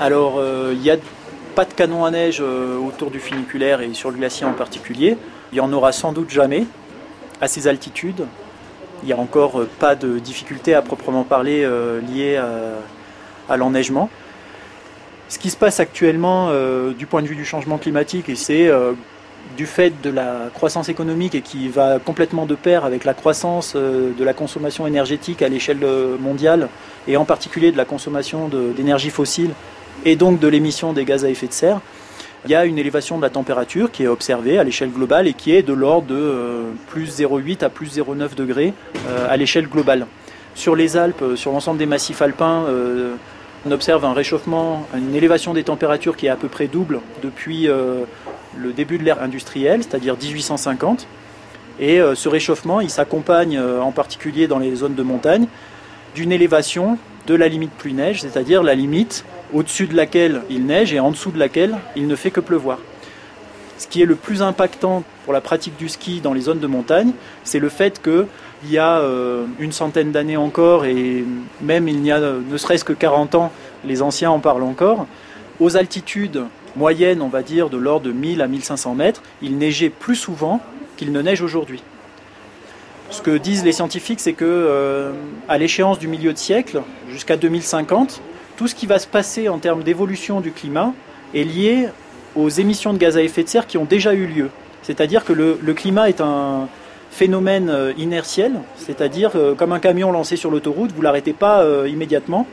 [0.00, 0.96] Alors, euh, il n'y a
[1.54, 5.16] pas de canon à neige euh, autour du funiculaire et sur le glacier en particulier.
[5.52, 6.66] Il n'y en aura sans doute jamais
[7.40, 8.26] à ces altitudes.
[9.02, 12.36] Il n'y a encore euh, pas de difficultés à proprement parler euh, liées
[13.48, 14.08] à, l'enneigement.
[15.28, 18.70] Ce qui se passe actuellement euh, du point de vue du changement climatique, et c'est
[19.56, 23.74] du fait de la croissance économique et qui va complètement de pair avec la croissance
[23.74, 25.84] de la consommation énergétique à l'échelle
[26.20, 26.68] mondiale,
[27.08, 29.50] et en particulier de la consommation d'énergie fossile
[30.04, 31.80] et donc de l'émission des gaz à effet de serre,
[32.44, 35.32] il y a une élévation de la température qui est observée à l'échelle globale et
[35.32, 38.74] qui est de l'ordre de euh, plus 0,8 à plus 0,9 degrés
[39.08, 40.06] euh, à l'échelle globale.
[40.54, 42.66] Sur les Alpes, euh, sur l'ensemble des massifs alpins,
[43.64, 47.68] on observe un réchauffement, une élévation des températures qui est à peu près double depuis
[47.68, 51.06] le début de l'ère industrielle, c'est-à-dire 1850.
[51.78, 55.46] Et ce réchauffement, il s'accompagne en particulier dans les zones de montagne
[56.16, 61.00] d'une élévation de la limite pluie-neige, c'est-à-dire la limite au-dessus de laquelle il neige et
[61.00, 62.78] en dessous de laquelle il ne fait que pleuvoir.
[63.78, 66.66] Ce qui est le plus impactant pour la pratique du ski dans les zones de
[66.66, 67.12] montagne,
[67.42, 68.26] c'est le fait qu'il
[68.70, 71.24] y a euh, une centaine d'années encore, et
[71.60, 73.52] même il n'y a ne serait-ce que 40 ans,
[73.84, 75.06] les anciens en parlent encore,
[75.58, 76.44] aux altitudes
[76.76, 80.60] moyennes, on va dire, de l'ordre de 1000 à 1500 mètres, il neigeait plus souvent
[80.96, 81.82] qu'il ne neige aujourd'hui.
[83.10, 85.12] Ce que disent les scientifiques, c'est que euh,
[85.48, 88.22] à l'échéance du milieu de siècle, jusqu'à 2050,
[88.56, 90.92] tout ce qui va se passer en termes d'évolution du climat
[91.34, 91.88] est lié
[92.36, 94.50] aux émissions de gaz à effet de serre qui ont déjà eu lieu.
[94.82, 96.68] C'est-à-dire que le, climat est un
[97.10, 101.60] phénomène euh, inertiel, c'est-à-dire euh, comme un camion lancé sur l'autoroute, vous ne l'arrêtez pas
[101.60, 102.46] euh, immédiatement.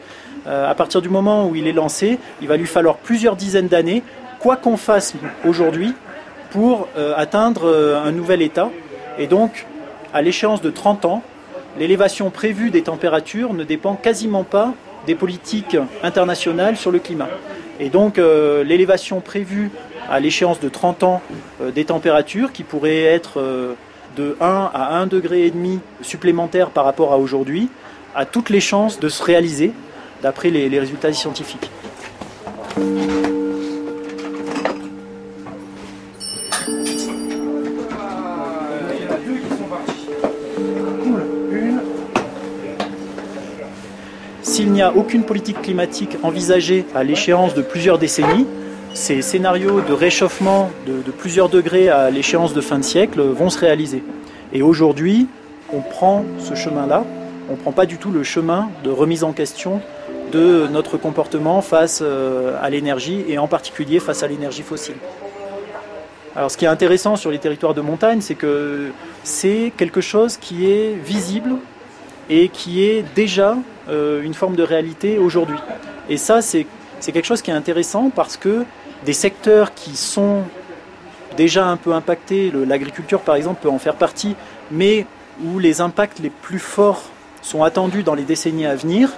[0.46, 4.04] à partir du moment où il est lancé, il va lui falloir plusieurs dizaines d'années,
[4.40, 5.14] quoi qu'on fasse
[5.46, 5.94] aujourd'hui,
[6.50, 7.68] pour atteindre
[8.04, 8.72] un nouvel état.
[9.20, 9.68] Et donc,
[10.12, 11.22] à l'échéance de 30 ans,
[11.78, 14.74] l'élévation prévue des températures ne dépend quasiment pas
[15.06, 17.30] des politiques internationales sur le climat.
[17.80, 19.72] Et donc euh, l'élévation prévue
[20.10, 21.22] à l'échéance de 30 ans
[21.62, 23.74] euh, des températures, qui pourrait être euh,
[24.18, 25.54] de 1 à 1,5 degré
[26.02, 27.70] supplémentaire par rapport à aujourd'hui,
[28.16, 29.72] a toutes les chances de se réaliser
[30.22, 31.70] d'après les résultats scientifiques.
[44.60, 48.46] S'il n'y a aucune politique climatique envisagée à l'échéance de plusieurs décennies,
[48.94, 53.58] ces scénarios de réchauffement de, plusieurs degrés à l'échéance de fin de siècle vont se
[53.58, 54.04] réaliser.
[54.52, 55.30] Et aujourd'hui,
[55.72, 57.06] on prend ce chemin-là,
[57.48, 59.80] on ne prend pas du tout le chemin de remise en question
[60.34, 64.98] de notre comportement face euh, à l'énergie et en particulier face à l'énergie fossile.
[66.36, 68.92] Alors ce qui est intéressant sur les territoires de montagne, c'est que
[69.24, 71.52] c'est quelque chose qui est visible
[72.30, 73.58] et qui est déjà
[73.90, 75.58] euh, une forme de réalité aujourd'hui.
[76.10, 76.66] Et ça, c'est
[77.02, 78.66] quelque chose qui est intéressant parce que
[79.06, 80.44] des secteurs qui sont
[81.38, 84.36] déjà un peu impactés, l'agriculture par exemple peut en faire partie,
[84.72, 85.06] mais
[85.44, 87.04] où les impacts les plus forts
[87.42, 89.12] sont attendus dans les décennies à venir,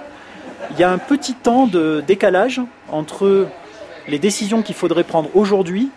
[0.70, 3.48] il y a un petit temps de décalage entre
[4.08, 5.90] les décisions qu'il faudrait prendre aujourd'hui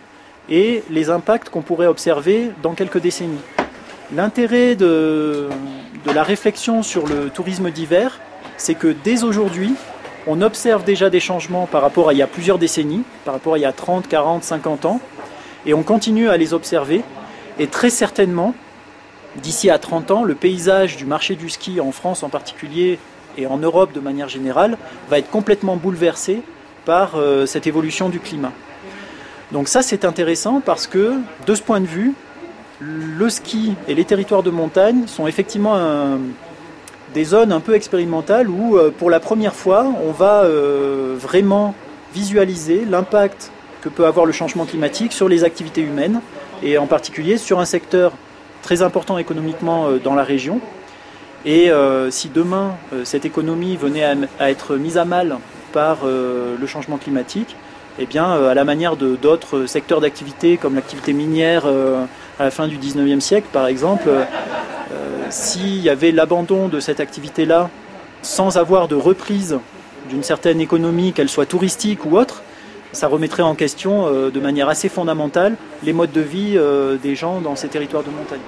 [0.49, 3.39] et les impacts qu'on pourrait observer dans quelques décennies.
[4.13, 5.49] L'intérêt de,
[6.05, 8.19] de la réflexion sur le tourisme d'hiver,
[8.57, 9.73] c'est que dès aujourd'hui,
[10.27, 13.55] on observe déjà des changements par rapport à il y a plusieurs décennies, par rapport
[13.55, 15.01] à il y a 30, 40, 50 ans,
[15.65, 17.03] et on continue à les observer.
[17.57, 18.53] Et très certainement,
[19.37, 22.99] d'ici à 30 ans, le paysage du marché du ski en France en particulier
[23.37, 24.77] et en Europe de manière générale
[25.09, 26.41] va être complètement bouleversé
[26.85, 28.51] par euh, cette évolution du climat.
[29.51, 31.13] Donc ça c'est intéressant parce que
[31.45, 32.13] de ce point de vue,
[32.79, 35.75] le ski et les territoires de montagne sont effectivement
[37.15, 41.73] des zones un peu expérimentales où, euh, pour la première fois, on va euh, vraiment
[42.13, 46.19] visualiser l'impact que peut avoir le changement climatique sur les activités humaines
[46.61, 48.11] et en particulier sur un secteur
[48.61, 50.59] très important économiquement euh, dans la région.
[51.45, 51.69] Et
[52.09, 52.71] si demain
[53.03, 54.03] cette économie venait
[54.39, 55.37] à, être mise à mal
[55.73, 57.55] par le changement climatique,
[57.99, 61.65] eh bien, à la manière de d'autres secteurs d'activité comme l'activité minière
[62.39, 64.25] à la fin du 19e siècle, par exemple, euh,
[65.29, 67.69] s'il y avait l'abandon de cette activité-là
[68.21, 69.59] sans avoir de reprise
[70.09, 72.43] d'une certaine économie, qu'elle soit touristique ou autre,
[72.91, 77.15] ça remettrait en question euh, de manière assez fondamentale les modes de vie euh, des
[77.15, 78.39] gens dans ces territoires de montagne.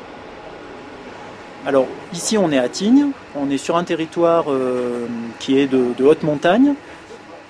[1.66, 4.46] Alors ici on est à Tignes, on est sur un territoire
[5.38, 6.76] qui est de haute montagne,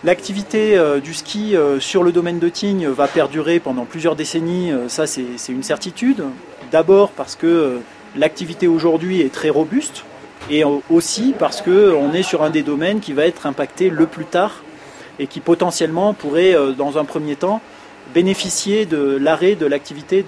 [0.03, 4.71] L'activité euh, du ski euh, sur le domaine de Tignes va perdurer pendant plusieurs décennies,
[4.71, 6.23] euh, ça c'est une certitude.
[6.71, 7.79] D'abord parce que
[8.15, 10.03] l'activité aujourd'hui est très robuste
[10.51, 14.25] et aussi parce qu'on est sur un des domaines qui va être impacté le plus
[14.25, 14.63] tard
[15.17, 17.59] et qui potentiellement pourrait dans un premier temps
[18.13, 20.23] bénéficier de l'arrêt de l'activité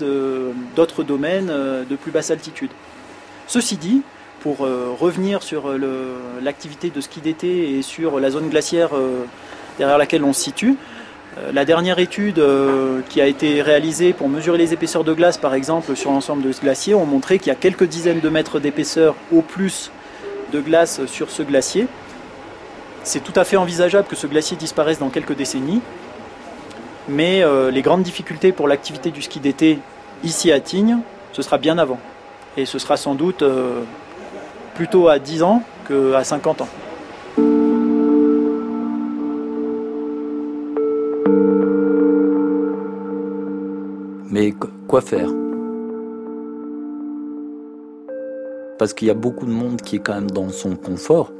[0.75, 1.51] d'autres domaines
[1.89, 2.71] de plus basse altitude.
[3.47, 4.01] Ceci dit,
[4.39, 5.69] pour revenir sur
[6.41, 8.91] l'activité de ski d'été et sur la zone glaciaire
[9.79, 10.75] derrière laquelle on se situe,
[11.53, 12.43] la dernière étude
[13.09, 16.51] qui a été réalisée pour mesurer les épaisseurs de glace, par exemple, sur l'ensemble de
[16.51, 19.89] ce glacier, ont montré qu'il y a quelques dizaines de mètres d'épaisseur au plus
[20.51, 21.87] de glace sur ce glacier.
[23.03, 25.81] C'est tout à fait envisageable que ce glacier disparaisse dans quelques décennies,
[27.07, 29.79] mais euh, les grandes difficultés pour l'activité du ski d'été
[30.23, 30.99] ici à Tignes,
[31.33, 31.99] ce sera bien avant.
[32.57, 33.81] Et ce sera sans doute euh,
[34.75, 36.67] plutôt à 10 ans qu'à 50 ans.
[44.39, 44.53] Mais
[44.87, 45.29] quoi faire?
[48.77, 51.33] Parce qu'il y a beaucoup de monde qui est quand même dans son confort.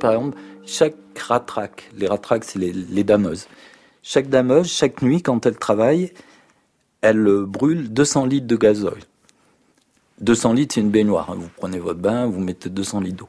[0.00, 3.46] Par exemple, chaque ratraque, les ratraques c'est les, les dameuses,
[4.02, 6.14] chaque dameuse, chaque nuit, quand elle travaille,
[7.02, 9.00] elle brûle 200 litres de gazole.
[10.22, 11.30] 200 litres, c'est une baignoire.
[11.30, 11.36] Hein.
[11.38, 13.28] Vous prenez votre bain, vous mettez 200 litres d'eau.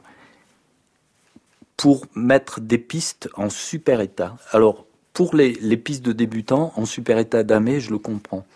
[1.76, 4.38] Pour mettre des pistes en super état.
[4.52, 8.46] Alors, pour les, pistes de débutants, en super état damé, je le comprends.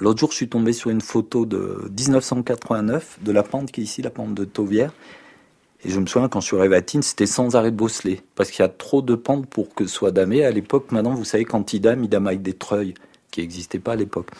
[0.00, 3.84] L'autre jour, je suis tombé sur une photo de 1989 de la pente qui est
[3.84, 4.94] ici, la pente de Tauvière.
[5.84, 8.22] Et je me souviens, quand je suis arrivé à Tine, c'était sans arrêt bosselé.
[8.34, 10.42] Parce qu'il y a trop de pentes pour que ce soit damé.
[10.44, 12.94] À l'époque, maintenant, vous savez, quand il dame, il dame avec des treuils
[13.30, 14.30] qui n'existaient pas à l'époque.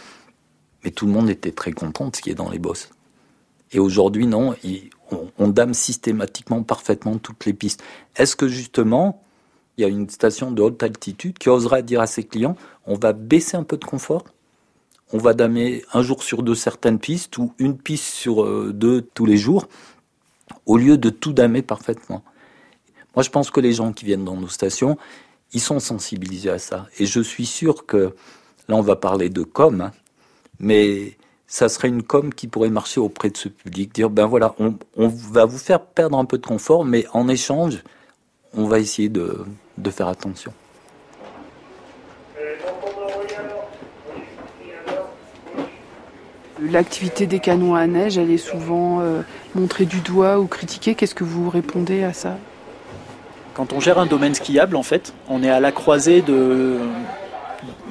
[0.82, 2.88] Mais tout le monde était très content de ce qui est dans les bosses.
[3.72, 4.54] Et aujourd'hui, non,
[5.38, 7.82] on, dame systématiquement, parfaitement toutes les pistes.
[8.16, 9.22] Est-ce que justement,
[9.76, 12.94] il y a une station de haute altitude qui osera dire à ses clients, on
[12.94, 14.24] va baisser un peu de confort?
[15.12, 19.02] On va damer un jour sur deux certaines pistes ou une piste sur euh, deux
[19.02, 19.66] tous les jours
[20.66, 22.22] au lieu de tout damer parfaitement.
[23.16, 24.96] Moi, je pense que les gens qui viennent dans nos stations,
[25.52, 26.86] ils sont sensibilisés à ça.
[26.98, 28.14] Et je suis sûr que,
[28.68, 29.92] là, on va parler de com, hein,
[30.60, 34.54] mais ça serait une com qui pourrait marcher auprès de ce public, dire, ben voilà,
[34.58, 34.76] on,
[35.08, 37.82] va vous faire perdre un peu de confort, mais en échange,
[38.54, 39.44] on va essayer de,
[39.90, 40.52] faire attention.
[46.60, 49.22] L'activité des canons à neige, elle est souvent euh,
[49.54, 52.36] montrer du doigt ou critiquer Qu'est-ce que vous répondez à ça?
[53.54, 56.76] Quand on gère un domaine skiable, en fait, on est à la croisée de,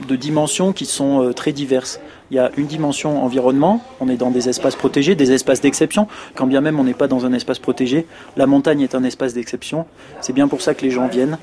[0.08, 2.00] de dimensions qui sont euh, très diverses.
[2.32, 6.08] Il y a une dimension environnement, on est dans des espaces protégés, des espaces d'exception.
[6.36, 8.06] Quand bien même on n'est pas dans un espace protégé,
[8.38, 9.86] la montagne est un espace d'exception.
[10.22, 11.40] C'est bien pour ça que les gens viennent.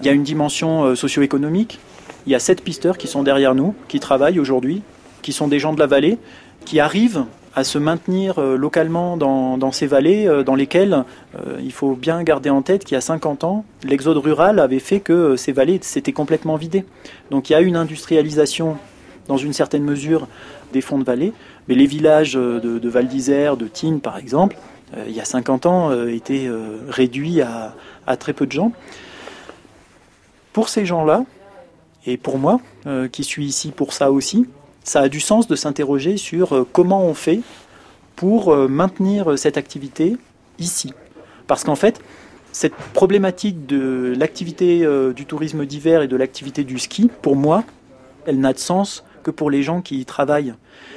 [0.00, 1.80] Il y a une dimension euh, socio-économique.
[2.26, 4.82] Il y a sept pisteurs qui sont derrière nous, qui travaillent aujourd'hui,
[5.28, 6.16] qui sont des gens de la vallée,
[6.64, 11.04] qui arrivent à se maintenir euh, localement dans, ces vallées euh, dans lesquelles
[11.36, 14.78] euh, il faut bien garder en tête qu'il y a 50 ans, l'exode rural avait
[14.78, 16.86] fait que ces vallées s'étaient complètement vidées.
[17.30, 18.78] Donc il y a une industrialisation
[19.26, 20.28] dans une certaine mesure
[20.72, 21.34] des fonds de vallée,
[21.68, 24.56] mais les villages de, Val d'Isère, de Tignes par exemple,
[25.06, 26.48] il y a 50 ans étaient
[26.88, 27.74] réduits à,
[28.06, 28.72] à, très peu de gens.
[30.54, 31.26] Pour ces gens-là,
[32.06, 32.62] et pour moi,
[33.12, 34.46] qui suis ici pour ça aussi,
[34.84, 37.40] ça a du sens de s'interroger sur euh, comment on fait
[38.16, 40.16] pour euh, maintenir cette activité
[40.58, 40.92] ici.
[41.46, 42.00] Parce qu'en fait,
[42.52, 47.64] cette problématique de l'activité euh, du tourisme d'hiver et de l'activité du ski, pour moi,
[48.26, 50.54] elle n'a de sens que pour les gens qui y travaillent.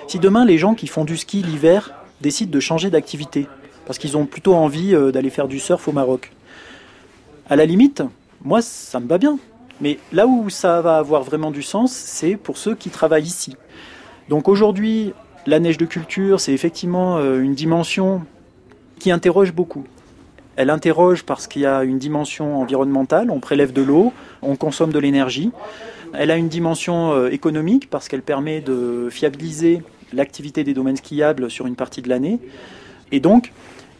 [0.08, 3.48] Si demain les gens qui font du ski l'hiver décident de changer d'activité,
[3.86, 6.32] parce qu'ils ont plutôt envie d'aller faire du surf au Maroc,
[7.50, 8.04] à la limite,
[8.44, 9.38] moi ça me va bien.
[9.82, 13.58] Mais là où ça va avoir vraiment du sens, c'est pour ceux qui travaillent ici.
[14.30, 15.14] Donc aujourd'hui,
[15.48, 18.22] la neige de culture, c'est effectivement euh, une dimension
[19.00, 19.84] qui interroge beaucoup.
[20.56, 24.14] Elle interroge parce qu'il y a une dimension environnementale, on prélève de l'eau,
[24.44, 25.52] on consomme de l'énergie.
[26.14, 29.82] Elle a une dimension euh, économique parce qu'elle permet de fiabiliser
[30.14, 32.40] l'activité des domaines skiables sur une partie de l'année.
[33.12, 33.52] Et donc,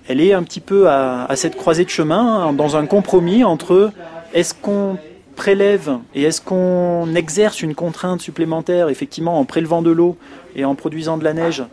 [0.08, 3.44] elle est un petit peu à, à cette croisée de chemin, hein, dans un compromis
[3.44, 3.92] entre
[4.34, 4.98] est-ce qu'on
[5.36, 10.18] prélève et est-ce qu'on exerce une contrainte supplémentaire, effectivement, en prélevant de l'eau
[10.56, 11.64] et en produisant de la neige,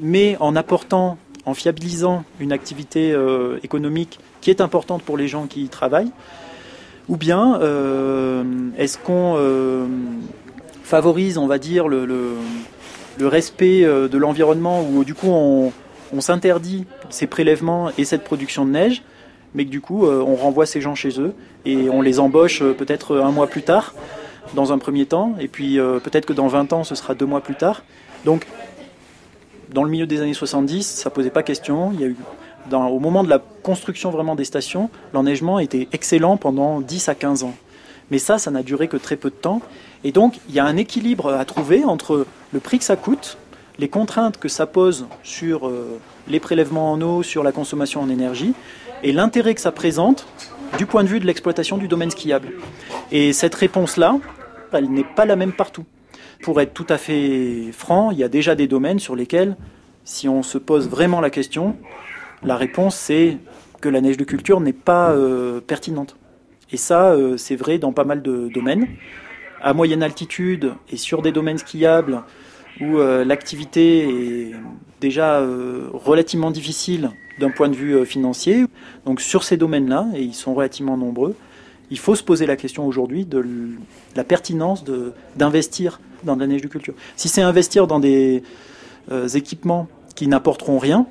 [0.00, 5.46] mais en apportant, en fiabilisant une activité euh, économique qui est importante pour les gens
[5.46, 6.10] qui y travaillent
[7.08, 8.42] Ou bien euh,
[8.76, 9.86] est-ce qu'on euh,
[10.82, 12.06] favorise, on va dire, le,
[13.20, 19.02] respect de l'environnement, ou du coup on s'interdit ces prélèvements et cette production de neige
[19.54, 21.34] mais que du coup, euh, on renvoie ces gens chez eux
[21.64, 23.94] et on les embauche euh, peut-être un mois plus tard,
[24.54, 27.26] dans un premier temps, et puis euh, peut-être que dans 20 ans, ce sera deux
[27.26, 27.82] mois plus tard.
[28.24, 28.46] Donc,
[29.72, 31.92] dans le milieu des années 70, ça posait pas question.
[31.92, 32.16] Il y a eu,
[32.72, 37.44] au moment de la construction vraiment des stations, l'enneigement était excellent pendant 10 à 15
[37.44, 37.54] ans.
[38.10, 39.62] Mais ça, ça n'a duré que très peu de temps.
[40.04, 43.38] Et donc, il y a un équilibre à trouver entre le prix que ça coûte,
[43.78, 45.98] les contraintes que ça pose sur euh,
[46.28, 48.54] les prélèvements en eau, sur la consommation en énergie,
[49.04, 50.26] et l'intérêt que ça présente
[50.78, 52.48] du point de vue de l'exploitation du domaine skiable.
[53.12, 54.18] Et cette réponse-là,
[54.72, 55.84] elle n'est pas la même partout.
[56.42, 59.56] Pour être tout à fait franc, il y a déjà des domaines sur lesquels,
[60.04, 61.76] si on se pose vraiment la question,
[62.42, 63.38] la réponse c'est
[63.80, 66.16] que la neige de culture n'est pas euh, pertinente.
[66.72, 68.88] Et ça, euh, c'est vrai dans pas mal de domaines.
[69.62, 72.22] À moyenne altitude et sur des domaines skiables
[72.80, 74.54] où euh, l'activité est
[75.00, 75.40] déjà
[75.92, 78.64] relativement difficile d'un point de vue financier.
[79.04, 81.34] Donc sur ces domaines-là, et ils sont relativement nombreux,
[81.90, 83.44] il faut se poser la question aujourd'hui de
[84.16, 84.84] la pertinence
[85.36, 86.94] d'investir dans la neige de culture.
[87.16, 88.42] Si c'est investir dans des
[89.34, 91.06] équipements qui n'apporteront rien,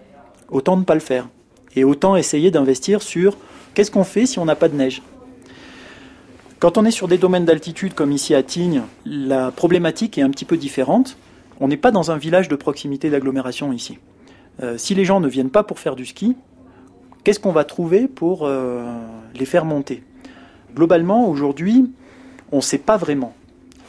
[0.49, 1.28] autant ne pas le faire.
[1.76, 3.38] Et autant essayer d'investir sur
[3.74, 5.01] qu'est-ce qu'on fait si on n'a pas de neige.
[6.59, 10.30] Quand on est sur des domaines d'altitude comme ici à Tignes, la problématique est un
[10.30, 11.18] petit peu différente.
[11.59, 13.99] On n'est pas dans un village de proximité d'agglomération ici.
[14.61, 16.35] Euh, si les gens ne viennent pas pour faire du ski,
[17.23, 18.85] qu'est-ce qu'on va trouver pour euh,
[19.35, 20.03] les faire monter?
[20.75, 21.91] Globalement, aujourd'hui,
[22.51, 23.33] on ne sait pas vraiment.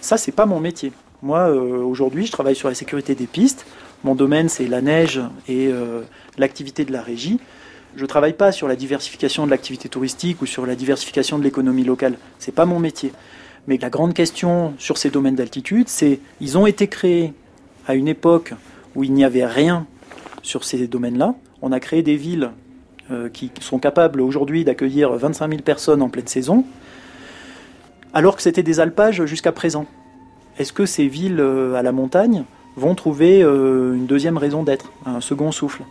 [0.00, 0.92] Ça, c'est pas mon métier.
[1.22, 3.66] Moi, euh, aujourd'hui, je travaille sur la sécurité des pistes.
[4.04, 5.72] Mon domaine, c'est la neige et
[6.36, 7.40] l'activité de la régie.
[7.96, 11.42] Je ne travaille pas sur la diversification de l'activité touristique ou sur la diversification de
[11.42, 12.18] l'économie locale.
[12.38, 13.12] Ce n'est pas mon métier.
[13.66, 17.32] Mais la grande question sur ces domaines d'altitude, c'est ils ont été créés
[17.86, 18.54] à une époque
[18.94, 19.86] où il n'y avait rien
[20.42, 21.34] sur ces domaines-là.
[21.62, 22.50] On a créé des villes
[23.10, 26.64] euh, qui sont capables aujourd'hui d'accueillir 25 000 personnes en pleine saison,
[28.12, 29.86] alors que c'était des alpages jusqu'à présent.
[30.58, 32.44] Est-ce que ces villes euh, à la montagne
[32.76, 35.82] vont trouver euh, une deuxième raison d'être, un second souffle?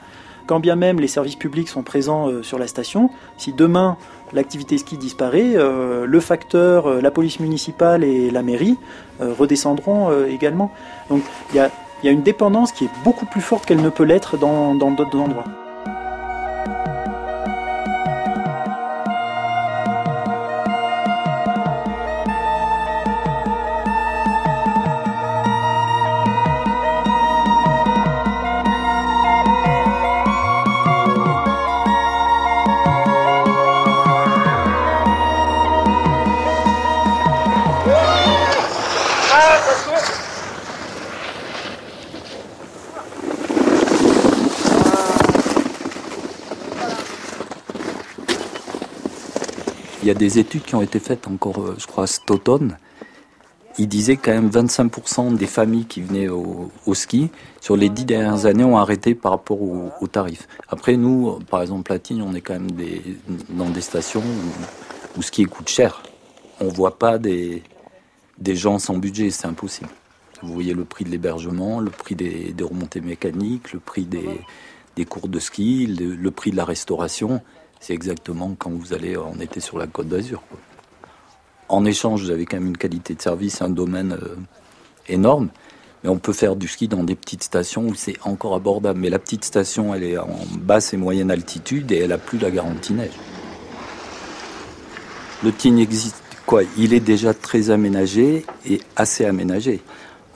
[0.48, 3.96] Quand bien même les services publics sont présents sur la station, si demain
[4.34, 8.76] l'activité ski disparaît, le facteur, la police municipale et la mairie
[9.22, 10.70] redescendront également.
[11.10, 11.72] Donc il y a,
[12.12, 15.46] une dépendance qui est beaucoup plus forte qu'elle ne peut l'être dans d'autres endroits.
[50.04, 52.78] Il y a des études qui ont été faites encore, euh, je crois, cet automne.
[53.78, 57.32] Ils disaient quand même 25% des familles qui venaient au, ski
[57.62, 60.48] sur les dix dernières années ont arrêté par rapport aux tarifs.
[60.68, 62.70] Après, nous, par exemple, Platine, on est quand même
[63.50, 66.04] dans des stations où, où ski coûte cher.
[66.60, 67.64] On voit pas des,
[68.46, 69.90] gens sans budget, c'est impossible.
[70.44, 75.30] Vous voyez le prix de l'hébergement, le prix des, remontées mécaniques, le prix des cours
[75.30, 77.42] de ski, le prix de la restauration
[77.84, 80.42] c'est exactement quand vous allez en été sur la côte d'Azur.
[81.68, 84.38] En échange, vous avez quand même une qualité de service, un domaine euh,
[85.10, 85.50] énorme.
[86.02, 89.02] Mais on peut faire du ski dans des petites stations où c'est encore abordable.
[89.02, 92.38] Mais la petite station, elle est en basse et moyenne altitude et elle a plus
[92.38, 93.20] la garantie neige.
[95.44, 99.82] Le Tignes existe quoi Il est déjà très aménagé et assez aménagé.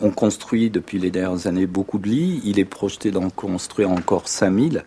[0.01, 2.41] On construit depuis les dernières années beaucoup de lits.
[2.43, 4.83] Il est projeté d'en construire encore 5000.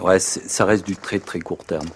[0.00, 1.88] Ouais, ça reste du très très court terme.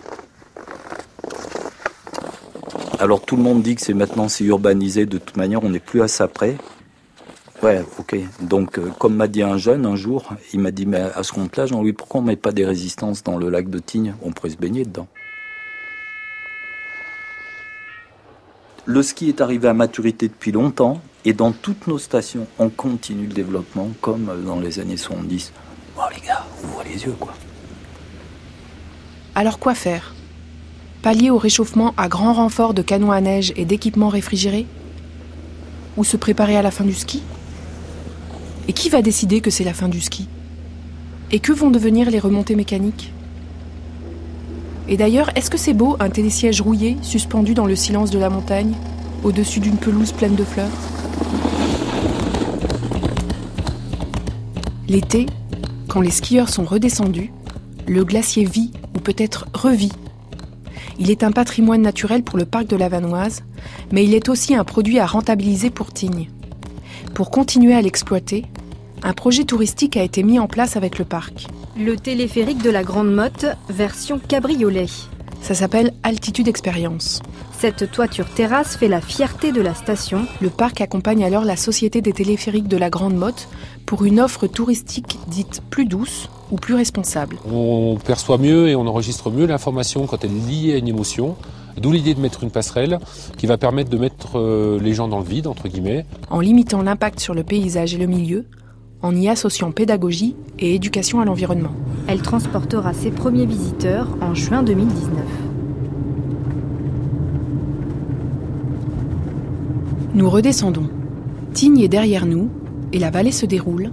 [2.98, 5.80] Alors tout le monde dit que c'est maintenant c'est urbanisé, de toute manière on n'est
[5.80, 6.56] plus à ça près.
[7.62, 8.16] Ouais, ok.
[8.40, 11.32] Donc euh, comme m'a dit un jeune un jour, il m'a dit mais à ce
[11.32, 14.14] compte-là, Jean-Louis, pourquoi on met pas des résistances dans le lac de Tignes?
[14.22, 15.08] On pourrait se baigner dedans.
[18.84, 23.26] Le ski est arrivé à maturité depuis longtemps et dans toutes nos stations, on continue
[23.26, 25.52] le développement comme dans les années 70.
[25.96, 27.34] Bon les gars, ouvrez les yeux quoi.
[29.38, 30.14] Alors quoi faire?
[31.02, 34.64] Pallier au réchauffement à grand renfort de canons à neige et d'équipements réfrigérés?
[35.98, 37.22] Ou se préparer à la fin du ski?
[38.66, 40.26] Et qui va décider que c'est la fin du ski?
[41.32, 43.12] Et que vont devenir les remontées mécaniques?
[44.88, 48.30] Et d'ailleurs, est-ce que c'est beau un télésiège rouillé suspendu dans le silence de la
[48.30, 48.72] montagne,
[49.22, 50.70] au-dessus d'une pelouse pleine de fleurs?
[54.88, 55.26] L'été,
[55.88, 57.32] quand les skieurs sont redescendus,
[57.86, 58.72] le glacier vit
[59.06, 59.92] ou peut-être revit.
[60.98, 63.44] Il est un patrimoine naturel pour le parc de la Vanoise,
[63.92, 66.28] mais il est aussi un produit à rentabiliser pour Tignes.
[67.14, 68.46] Pour continuer à l'exploiter,
[69.02, 71.46] un projet touristique a été mis en place avec le parc.
[71.78, 74.86] Le téléphérique de la Grande Motte, version cabriolet.
[75.46, 77.22] Ça s'appelle Altitude Expérience.
[77.56, 80.26] Cette toiture terrasse fait la fierté de la station.
[80.40, 83.46] Le parc accompagne alors la Société des téléphériques de la Grande Motte
[83.86, 87.36] pour une offre touristique dite plus douce ou plus responsable.
[87.48, 91.36] On perçoit mieux et on enregistre mieux l'information quand elle est liée à une émotion.
[91.76, 92.98] D'où l'idée de mettre une passerelle
[93.36, 96.06] qui va permettre de mettre euh, les gens dans le vide, entre guillemets.
[96.28, 98.46] En limitant l'impact sur le paysage et le milieu,
[99.06, 101.70] en y associant pédagogie et éducation à l'environnement.
[102.08, 105.12] Elle transportera ses premiers visiteurs en juin 2019.
[110.14, 110.90] Nous redescendons.
[111.54, 112.50] Tignes est derrière nous
[112.92, 113.92] et la vallée se déroule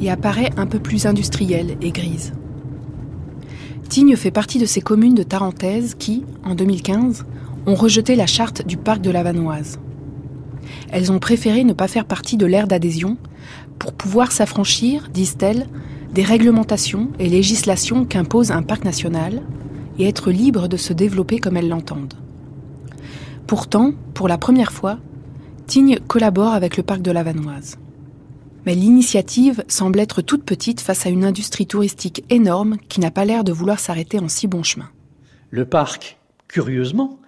[0.00, 2.32] et apparaît un peu plus industrielle et grise.
[3.88, 7.26] Tignes fait partie de ces communes de Tarentaise qui, en 2015,
[7.66, 9.78] ont rejeté la charte du parc de la Vanoise.
[10.90, 13.16] Elles ont préféré ne pas faire partie de l'ère d'adhésion
[13.78, 15.66] pour pouvoir s'affranchir, disent-elles,
[16.12, 19.42] des réglementations et législations qu'impose un parc national
[19.98, 22.14] et être libres de se développer comme elles l'entendent.
[23.46, 24.98] Pourtant, pour la première fois,
[25.66, 27.76] Tignes collabore avec le parc de la Vanoise.
[28.64, 33.24] Mais l'initiative semble être toute petite face à une industrie touristique énorme qui n'a pas
[33.24, 34.88] l'air de vouloir s'arrêter en si bon chemin.
[35.50, 36.18] Le parc,
[36.48, 37.20] curieusement,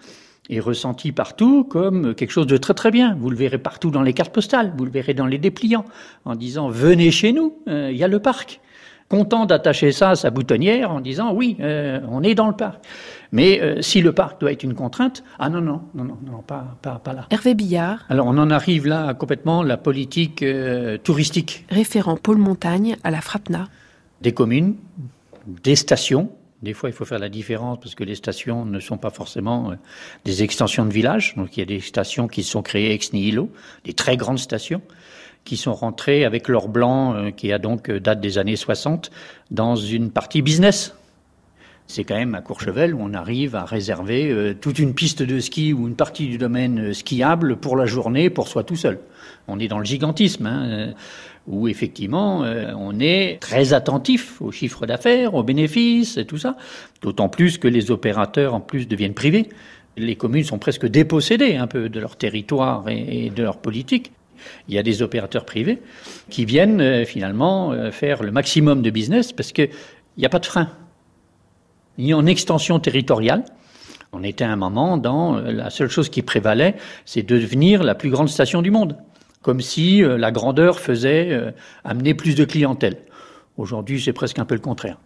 [0.50, 3.16] est ressenti partout comme quelque chose de très très bien.
[3.20, 5.84] Vous le verrez partout dans les cartes postales, vous le verrez dans les dépliants,
[6.24, 8.60] en disant venez chez nous, euh, il y a le parc.
[9.08, 12.84] Content d'attacher ça à sa boutonnière en disant oui, euh, on est dans le parc.
[13.32, 16.42] Mais euh, si le parc doit être une contrainte, ah non, non, non, non, non
[16.46, 17.26] pas, pas, pas là.
[17.30, 18.04] Hervé Billard.
[18.10, 20.44] Alors on en arrive là à complètement la politique
[21.04, 21.64] touristique.
[21.70, 23.68] Référent Pôle Montagne à la FRAPNA.
[24.20, 24.76] Des communes,
[25.62, 26.30] des stations,
[26.62, 29.70] des fois, il faut faire la différence parce que les stations ne sont pas forcément
[29.70, 29.74] euh,
[30.24, 31.34] des extensions de villages.
[31.36, 33.50] Donc, il y a des stations qui sont créées ex nihilo,
[33.84, 34.82] des très grandes stations
[35.44, 39.10] qui sont rentrées avec leur blanc, euh, qui a donc euh, date des années 60,
[39.52, 40.94] dans une partie business.
[41.86, 45.72] C'est quand même à Courchevel où on arrive à réserver toute une piste de ski
[45.72, 48.98] ou une partie du domaine skiable pour la journée pour soi tout seul.
[49.46, 50.44] On est dans le gigantisme.
[50.44, 50.92] Hein
[51.48, 56.56] où effectivement euh, on est très attentif aux chiffres d'affaires, aux bénéfices et tout ça,
[57.02, 59.48] d'autant plus que les opérateurs en plus deviennent privés.
[59.96, 64.12] Les communes sont presque dépossédées un peu de leur territoire et, de leur politique.
[64.68, 65.80] Il y a des opérateurs privés
[66.30, 69.70] qui viennent euh, finalement euh, faire le maximum de business parce qu'il
[70.18, 70.68] n'y a pas de frein.
[71.96, 73.44] Ni en extension territoriale.
[74.12, 77.94] On était à un moment dans la seule chose qui prévalait, c'est de devenir la
[77.94, 78.96] plus grande station du monde
[79.42, 81.52] comme si euh, la grandeur faisait euh,
[81.84, 82.96] amener plus de clientèle.
[83.56, 84.98] Aujourd'hui, c'est presque un peu le contraire.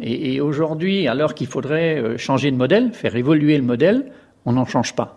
[0.00, 4.10] Et, aujourd'hui, alors qu'il faudrait euh, changer de modèle, faire évoluer le modèle,
[4.44, 5.16] on n'en change pas.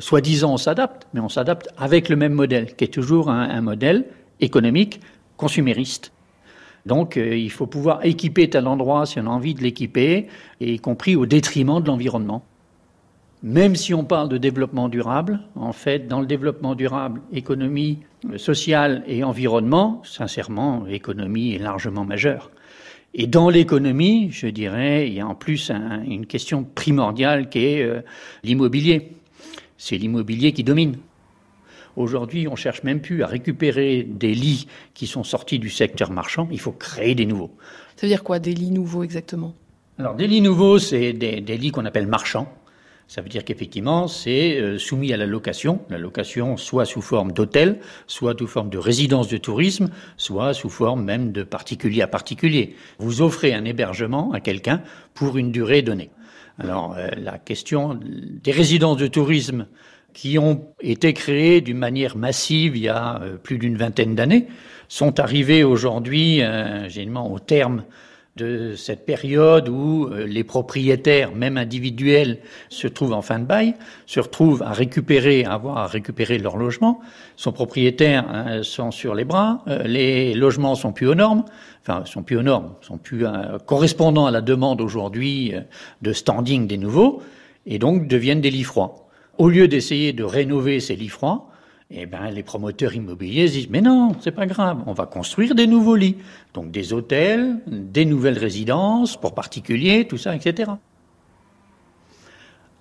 [0.00, 4.06] Soi-disant, on s'adapte, mais on s'adapte avec le même modèle, qui est toujours un, modèle
[4.40, 5.00] économique,
[5.36, 6.10] consumériste.
[6.86, 10.26] Donc, il faut pouvoir équiper tel endroit si on a envie de l'équiper,
[10.60, 12.44] y compris au détriment de l'environnement.
[13.42, 18.00] Même si on parle de développement durable, en fait, dans le développement durable, économie
[18.36, 22.50] sociale et environnement, sincèrement, l'économie est largement majeure.
[23.14, 27.82] Et dans l'économie, je dirais, il y a en plus une question primordiale qui est
[27.82, 28.00] euh,
[28.42, 29.12] l'immobilier.
[29.76, 30.96] C'est l'immobilier qui domine.
[31.96, 36.48] Aujourd'hui, on cherche même plus à récupérer des lits qui sont sortis du secteur marchand,
[36.50, 37.50] il faut créer des nouveaux.
[37.96, 39.54] Ça veut dire quoi, des lits nouveaux exactement?
[39.98, 42.52] Alors, des lits nouveaux, c'est des, des lits qu'on appelle marchands
[43.08, 47.32] ça veut dire qu'effectivement, c'est euh, soumis à la location, la location soit sous forme
[47.32, 49.88] d'hôtel, soit sous forme de résidence de tourisme,
[50.18, 52.76] soit sous forme même de particulier à particulier.
[52.98, 54.82] Vous offrez un hébergement à quelqu'un
[55.14, 56.10] pour une durée donnée.
[56.58, 59.68] Alors, euh, la question des résidences de tourisme
[60.12, 64.48] qui ont été créées d'une manière massive il y a euh, plus d'une vingtaine d'années
[64.88, 66.40] sont arrivées aujourd'hui,
[66.88, 67.84] généralement au terme
[68.38, 73.74] de cette période où euh, les propriétaires, même individuels, se trouvent en fin de bail,
[74.06, 77.00] se retrouvent à récupérer, à avoir à récupérer leur logement.
[77.36, 81.44] Son propriétaire hein, sur les bras, euh, les logements sont plus aux normes,
[81.82, 85.52] enfin sont plus aux normes, sont plus euh, correspondant à la demande aujourd'hui
[86.02, 87.22] de standing des nouveaux,
[87.66, 89.08] et donc deviennent des lits froids.
[89.36, 91.47] Au lieu d'essayer de rénover ces lits froids,
[91.90, 95.66] eh ben, les promoteurs immobiliers disent mais non, c'est pas grave, on va construire des
[95.66, 96.16] nouveaux lits,
[96.52, 100.72] donc des hôtels, des nouvelles résidences pour particuliers, tout ça, etc.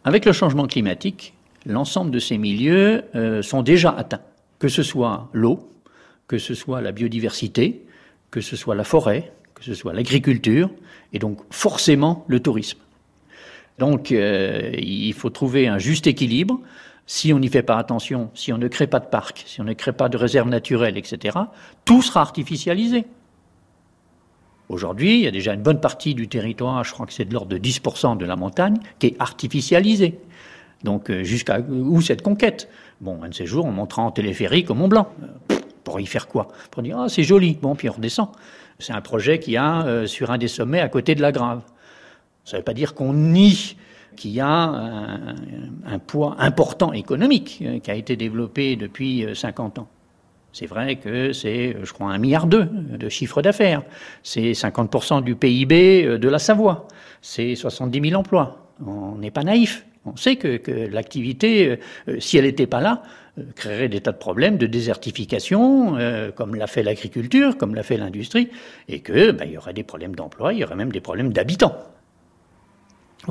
[0.03, 1.33] Avec le changement climatique,
[1.65, 4.21] l'ensemble de ces milieux euh, sont déjà atteints,
[4.59, 5.71] que ce soit l'eau,
[6.27, 7.85] que ce soit la biodiversité,
[8.29, 10.69] que ce soit la forêt, que ce soit l'agriculture,
[11.13, 12.79] et donc forcément le tourisme.
[13.79, 16.59] Donc euh, il faut trouver un juste équilibre
[17.07, 19.63] si on n'y fait pas attention, si on ne crée pas de parcs, si on
[19.63, 21.37] ne crée pas de réserves naturelles, etc.,
[21.85, 23.05] tout sera artificialisé.
[24.67, 27.33] Aujourd'hui, il y a déjà une bonne partie du territoire, je crois que c'est de
[27.33, 30.19] l'ordre de 10% de la montagne, qui est artificialisée.
[30.83, 32.69] Donc euh, jusqu'à où cette conquête?
[32.99, 35.07] Bon, un de ces jours, on montera en téléphérique au Mont Blanc.
[35.23, 35.55] Euh,
[35.85, 36.49] pour y faire quoi?
[36.69, 38.27] Pour dire, ah, c'est joli, bon, puis on redescend.
[38.79, 41.61] C'est un projet qui a euh, sur un des sommets à côté de la Grave.
[42.43, 43.77] Ça ne veut pas dire qu'on nie
[44.17, 44.49] qu'il y a
[45.85, 49.87] un, poids important économique qui a été développé depuis 50 ans.
[50.51, 53.83] C'est vrai que c'est, je crois, un milliard d'euros de chiffre d'affaires.
[54.23, 56.87] C'est 50% du PIB de la Savoie.
[57.21, 58.67] C'est 70 000 emplois.
[58.85, 59.85] On n'est pas naïf.
[60.07, 63.03] On sait que, l'activité, euh, si elle n'était pas là,
[63.37, 67.83] euh, créerait des tas de problèmes de désertification, euh, comme l'a fait l'agriculture, comme l'a
[67.83, 68.49] fait l'industrie,
[68.87, 71.33] et que ben, il y aurait des problèmes d'emploi, il y aurait même des problèmes
[71.33, 71.75] d'habitants.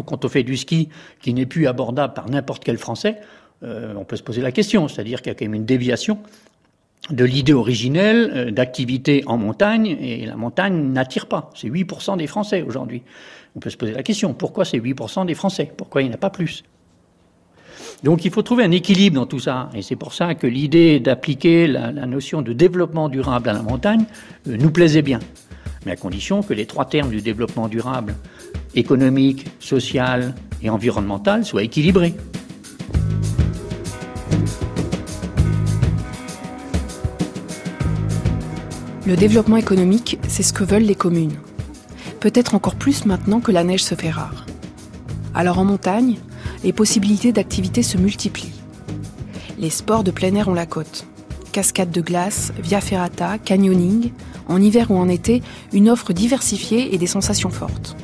[0.02, 0.88] Quand on fait du ski
[1.20, 3.16] qui n'est plus abordable par n'importe quel Français,
[3.62, 6.18] on peut se poser la question, c'est-à-dire qu'il y a quand même une déviation
[7.10, 11.50] de l'idée originelle d'activité en montagne, et la montagne n'attire pas.
[11.54, 13.02] C'est 8% des Français aujourd'hui.
[13.56, 15.72] On peut se poser la question, pourquoi c'est 8% des Français?
[15.74, 16.64] Pourquoi il n'y en a pas plus?
[18.02, 19.70] Donc il faut trouver un équilibre dans tout ça.
[19.74, 24.04] Et c'est pour ça que l'idée d'appliquer la, notion de développement durable à la montagne
[24.48, 25.20] euh, nous plaisait bien.
[25.86, 28.14] Mais à condition que les trois termes du développement durable,
[28.74, 32.14] économique, social et environnemental, soient équilibrés.
[39.06, 41.38] Le développement économique, c'est ce que veulent les communes
[42.26, 44.46] peut-être encore plus maintenant que la neige se fait rare.
[45.32, 46.18] Alors en montagne,
[46.64, 48.52] les possibilités d'activité se multiplient.
[49.58, 51.06] Les sports de plein air ont la côte.
[51.52, 54.10] Cascade de glace, via ferrata, canyoning,
[54.48, 55.42] en hiver ou en été,
[55.72, 57.96] une offre diversifiée et des sensations fortes.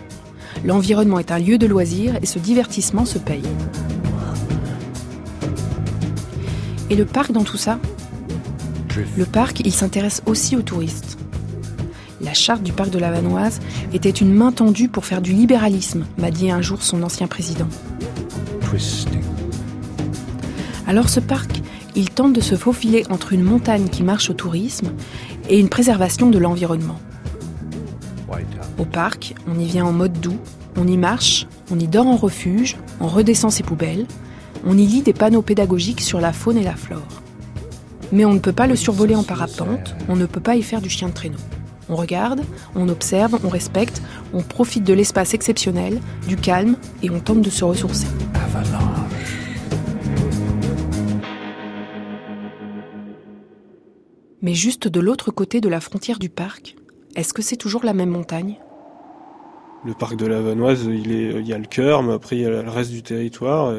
[0.64, 3.42] L'environnement est un lieu de loisirs et ce divertissement se paye.
[6.90, 7.78] Et le parc dans tout ça?
[9.16, 11.16] Le parc, il s'intéresse aussi aux touristes
[12.22, 13.60] la charte du parc de la Vanoise
[13.92, 17.68] était une main tendue pour faire du libéralisme, m'a dit un jour son ancien président.
[20.86, 21.60] Alors ce parc,
[21.94, 24.92] il tente de se faufiler entre une montagne qui marche au tourisme
[25.48, 26.98] et une préservation de l'environnement.
[28.78, 30.38] Au parc, on y vient en mode doux,
[30.76, 34.06] on y marche, on y dort en refuge, on redescend ses poubelles,
[34.64, 37.22] on y lit des panneaux pédagogiques sur la faune et la flore.
[38.12, 40.80] Mais on ne peut pas le survoler en parapente, on ne peut pas y faire
[40.80, 41.38] du chien de traîneau.
[41.88, 42.42] On regarde,
[42.74, 47.50] on observe, on respecte, on profite de l'espace exceptionnel, du calme et on tente de
[47.50, 48.06] se ressourcer.
[54.42, 56.76] Mais juste de l'autre côté de la frontière du parc,
[57.14, 58.58] est-ce que c'est toujours la même montagne?
[59.84, 62.50] Le parc de la Vanoise, il, y a le cœur, mais après il y a
[62.50, 63.74] le reste du territoire.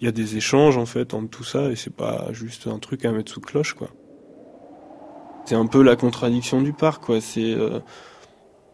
[0.00, 2.78] il y a des échanges en fait entre tout ça et c'est pas juste un
[2.78, 3.88] truc à mettre sous cloche quoi.
[5.46, 7.20] C'est un peu la contradiction du parc, quoi.
[7.20, 7.78] C'est euh,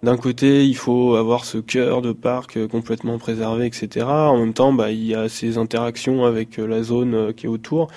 [0.02, 4.06] d'un côté, il faut avoir ce cœur de parc euh, complètement préservé, etc.
[4.06, 7.48] En même temps, bah, il y a ces interactions avec euh, la zone qui est
[7.50, 7.88] autour.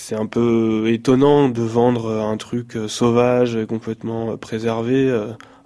[0.00, 5.12] C'est un peu étonnant de vendre un truc sauvage, complètement préservé,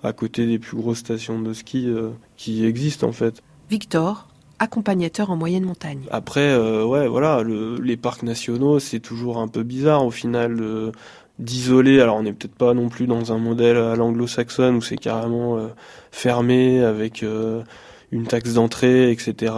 [0.03, 1.89] à côté des plus grosses stations de ski
[2.37, 3.43] qui existent en fait.
[3.71, 4.29] Victor,
[4.59, 6.01] accompagnateur en moyenne montagne.
[6.11, 10.93] Après, ouais, voilà, les parcs nationaux, c'est toujours un peu bizarre au final
[11.39, 12.01] d'isoler.
[12.01, 15.59] Alors on n'est peut-être pas non plus dans un modèle à l'anglo-saxonne où c'est carrément
[15.59, 15.69] euh,
[16.11, 17.63] fermé avec euh,
[18.11, 19.53] une taxe d'entrée, etc.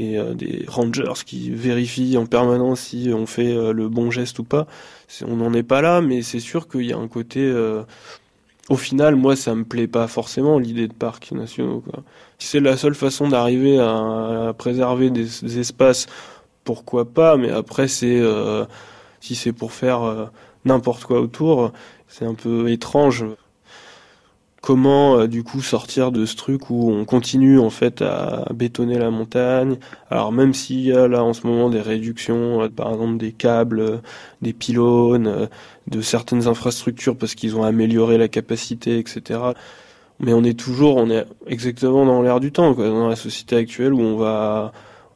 [0.00, 4.44] Euh, et des rangers qui vérifient en permanence si on fait le bon geste ou
[4.44, 4.66] pas.
[5.26, 7.52] On n'en est pas là, mais c'est sûr qu'il y a un côté.
[8.70, 11.84] au final, moi, ça me plaît pas forcément l'idée de parcs nationaux.
[12.38, 16.06] C'est la seule façon d'arriver à, préserver des, espaces,
[16.64, 18.22] pourquoi pas Mais après, c'est
[19.22, 20.26] si c'est pour faire euh,
[20.66, 21.72] n'importe quoi autour,
[22.08, 23.24] c'est un peu étrange.
[24.62, 28.96] Comment euh, du coup sortir de ce truc où on continue en fait à bétonner
[28.96, 29.76] la montagne
[30.08, 33.32] Alors même s'il y a là en ce moment des réductions, euh, par exemple des
[33.32, 34.00] câbles,
[34.40, 35.48] des pylônes,
[35.88, 39.40] de certaines infrastructures parce qu'ils ont amélioré la capacité, etc.
[40.20, 43.56] Mais on est toujours, on est exactement dans l'air du temps, quoi, dans la société
[43.56, 44.72] actuelle où on va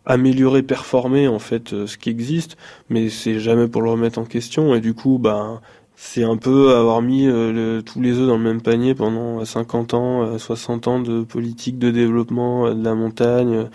[0.06, 2.56] améliorer, performer en fait euh, ce qui existe,
[2.88, 4.74] mais c'est jamais pour le remettre en question.
[4.74, 5.60] Et du coup, bah,
[5.96, 9.94] c'est un peu avoir mis euh, tous les œufs dans le même panier pendant 50
[9.94, 13.68] ans, 60 euh, ans de politique de développement de la montagne,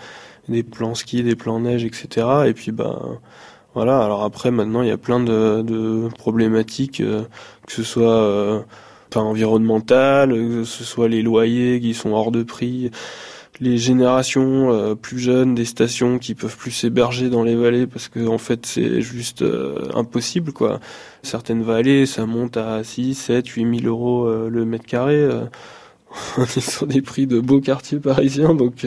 [0.48, 2.26] des plans ski, des plans neige, etc.
[2.46, 3.00] Et puis bah
[3.74, 4.00] voilà.
[4.04, 8.64] Alors après, maintenant, il y a plein de, problématiques, que ce soit
[9.14, 12.90] environnementales, que ce soit les loyers qui sont hors de prix
[13.60, 18.08] les générations euh, plus jeunes des stations qui peuvent plus s'héberger dans les vallées parce
[18.08, 20.80] que en fait c'est juste euh, impossible quoi.
[21.22, 25.28] Certaines vallées ça monte à 6, 7, 8 000 euros euh, le mètre carré.
[26.38, 28.86] on est sur des prix de beaux quartiers parisiens, donc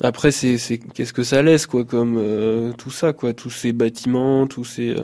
[0.00, 4.46] après c'est c'est qu'est-ce que ça laisse quoi comme tout ça quoi, tous ces bâtiments,
[4.46, 4.94] tous ces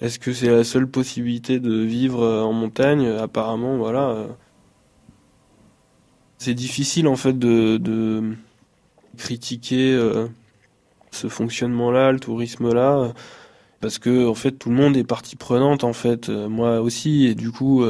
[0.00, 3.08] est-ce que c'est la seule possibilité de vivre en montagne?
[3.08, 4.28] Apparemment, voilà.
[6.38, 8.34] C'est difficile en fait de, de
[9.16, 9.98] critiquer
[11.10, 13.12] ce fonctionnement-là, le tourisme-là,
[13.80, 17.34] parce que en fait tout le monde est partie prenante en fait, moi aussi, et
[17.34, 17.84] du coup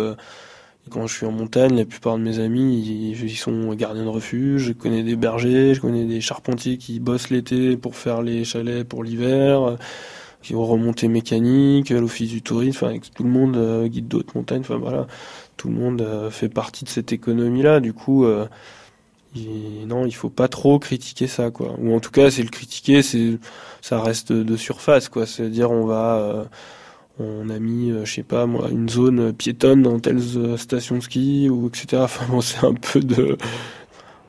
[0.89, 4.63] quand je suis en montagne, la plupart de mes amis, ils, sont gardiens de refuge.
[4.63, 8.85] Je connais des bergers, je connais des charpentiers qui bossent l'été pour faire les chalets
[8.85, 9.77] pour l'hiver,
[10.43, 14.61] qui ont remonté mécanique, l'office du tourisme, enfin, tout le monde, euh, guide d'autres montagnes,
[14.61, 15.07] enfin voilà,
[15.59, 17.81] tout le monde euh, fait partie de cette économie-là.
[17.81, 18.47] Du coup, euh,
[19.35, 21.75] il, non, il faut pas trop critiquer ça, quoi.
[21.79, 23.39] Ou en tout cas, c'est le critiquer, c'est,
[23.83, 25.27] ça reste de surface, quoi.
[25.27, 26.49] C'est-à-dire, on va
[27.21, 30.97] on a mis, euh, je sais pas moi, une zone piétonne dans telle euh, station
[30.97, 31.87] de ski ou etc.
[32.03, 33.37] Enfin c'est un peu de,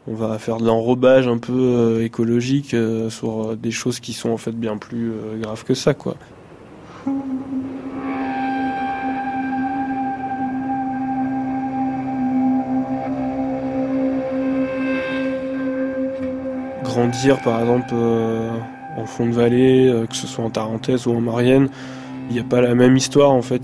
[0.07, 2.75] on va faire de l'enrobage un peu euh, écologique
[3.09, 6.15] sur des choses qui sont en fait bien plus graves que ça, quoi.
[16.99, 17.93] Grandir par exemple
[18.97, 21.69] en fond de vallée, que ce soit en Tarentaise ou en Marienne,
[22.29, 23.61] il n'y a pas la même histoire en fait.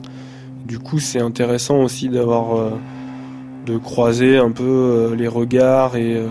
[0.66, 2.72] Du coup, c'est intéressant aussi d'avoir euh,
[3.68, 6.28] de croiser un peu euh, les regards et euh,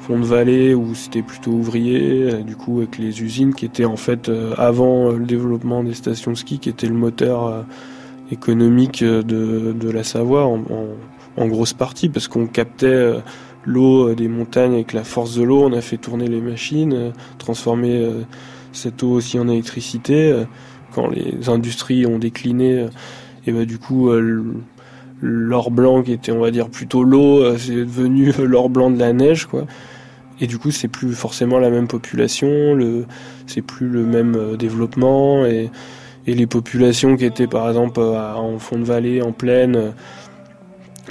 [0.00, 3.96] fond de vallée où c'était plutôt ouvrier, du coup avec les usines qui étaient en
[3.96, 7.66] fait avant le développement des stations de ski, qui était le moteur
[8.32, 13.12] économique de, la Savoie en, grosse partie parce qu'on captait
[13.68, 18.10] l'eau des montagnes avec la force de l'eau, on a fait tourner les machines, transformer
[18.72, 20.44] cette eau aussi en électricité
[20.92, 22.88] quand les industries ont décliné, euh,
[23.46, 24.44] et bah du coup euh,
[25.20, 28.98] l'or blanc qui était on va dire plutôt l'eau, euh, c'est devenu l'or blanc de
[28.98, 29.66] la neige quoi.
[30.40, 33.06] Et du coup, c'est plus forcément la même population, le,
[33.48, 35.68] c'est plus le même développement et
[36.28, 39.94] les populations qui étaient par exemple en fond de vallée, en plaine,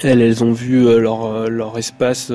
[0.04, 2.32] elles, elles ont vu leur, leur espace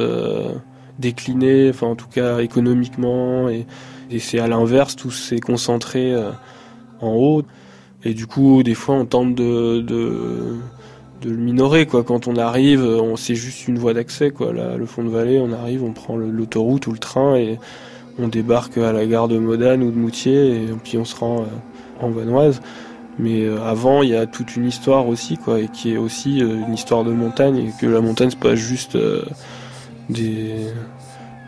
[0.98, 3.66] décliner, enfin en tout cas économiquement, et,
[4.10, 6.14] et c'est à l'inverse, tout s'est concentré
[7.00, 7.42] en haut.
[8.04, 10.56] Et du coup, des fois, on tente de, de,
[11.22, 12.02] de le minorer, quoi.
[12.02, 14.52] Quand on arrive, on c'est juste une voie d'accès, quoi.
[14.52, 17.58] Là, le fond de vallée, on arrive, on prend l'autoroute ou le train et
[18.18, 21.42] on débarque à la gare de Modane ou de Moutier et puis on se rend
[21.42, 22.60] euh, en Vanoise.
[23.18, 26.42] Mais euh, avant, il y a toute une histoire aussi, quoi, et qui est aussi
[26.42, 28.96] euh, une histoire de montagne, et que la montagne, c'est pas juste
[30.08, 30.66] des,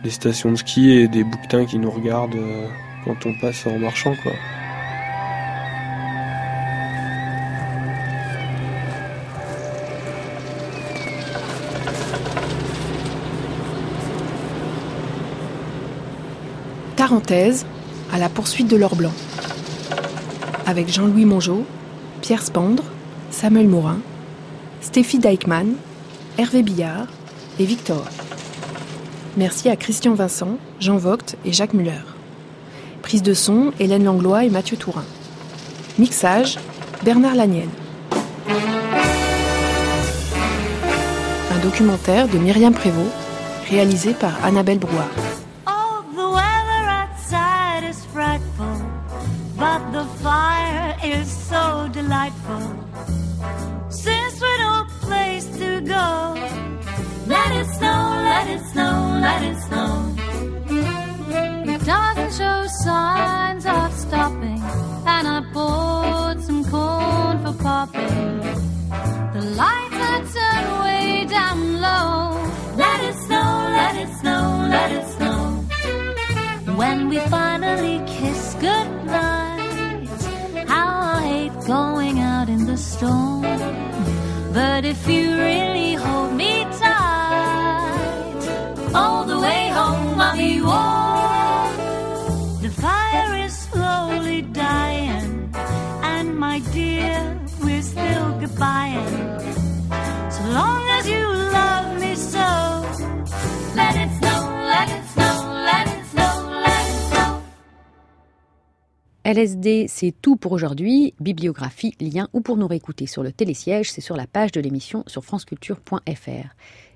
[0.02, 2.38] des stations de ski et des bouquetins qui nous regardent
[3.04, 4.32] quand on passe en marchant, quoi.
[16.96, 17.66] Parenthèse
[18.12, 19.12] à la poursuite de l'or blanc.
[20.66, 21.64] Avec Jean-Louis Mongeau,
[22.22, 22.84] Pierre Spandre,
[23.30, 23.98] Samuel Morin,
[24.80, 25.74] Stéphie Deichmann,
[26.38, 27.06] Hervé Billard
[27.58, 28.04] et Victor.
[29.36, 32.00] Merci à Christian Vincent, Jean Vogt et Jacques Muller.
[33.02, 35.04] Prise de son, Hélène Langlois et Mathieu Tourin.
[35.98, 36.58] Mixage,
[37.04, 37.68] Bernard Lanienne.
[41.52, 43.12] Un documentaire de Myriam Prévost,
[43.68, 45.10] réalisé par Annabelle Brouard.
[51.20, 52.64] Is so delightful.
[53.88, 56.06] Since we're no place to go,
[57.34, 58.00] let it snow,
[58.30, 58.94] let it snow,
[59.26, 59.90] let it snow.
[61.72, 64.62] It doesn't show signs of stopping,
[65.14, 68.40] and I bought some corn for popping.
[69.34, 72.16] The lights are turned way down low.
[72.76, 74.42] Let it snow, let it snow,
[74.74, 75.38] let it snow.
[76.80, 77.43] When we finally
[84.84, 88.42] But if you really hold me tight,
[88.94, 91.72] all the way home I'll be warm.
[92.60, 95.50] The fire is slowly dying,
[96.02, 97.16] and my dear,
[97.62, 98.93] we're still goodbye.
[109.24, 111.14] LSD, c'est tout pour aujourd'hui.
[111.18, 115.02] Bibliographie, lien ou pour nous réécouter sur le télésiège, c'est sur la page de l'émission
[115.06, 116.54] sur franceculture.fr.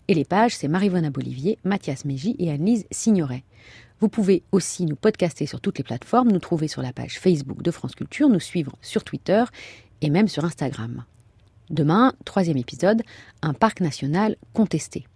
[0.09, 3.45] Et les pages, c'est Marivona Bolivier, Mathias Mégy et Annelise Signoret.
[4.01, 7.63] Vous pouvez aussi nous podcaster sur toutes les plateformes, nous trouver sur la page Facebook
[7.63, 9.45] de France Culture, nous suivre sur Twitter
[10.03, 11.05] et même sur Instagram.
[11.71, 13.03] Demain, troisième épisode,
[13.41, 15.07] un parc national contesté.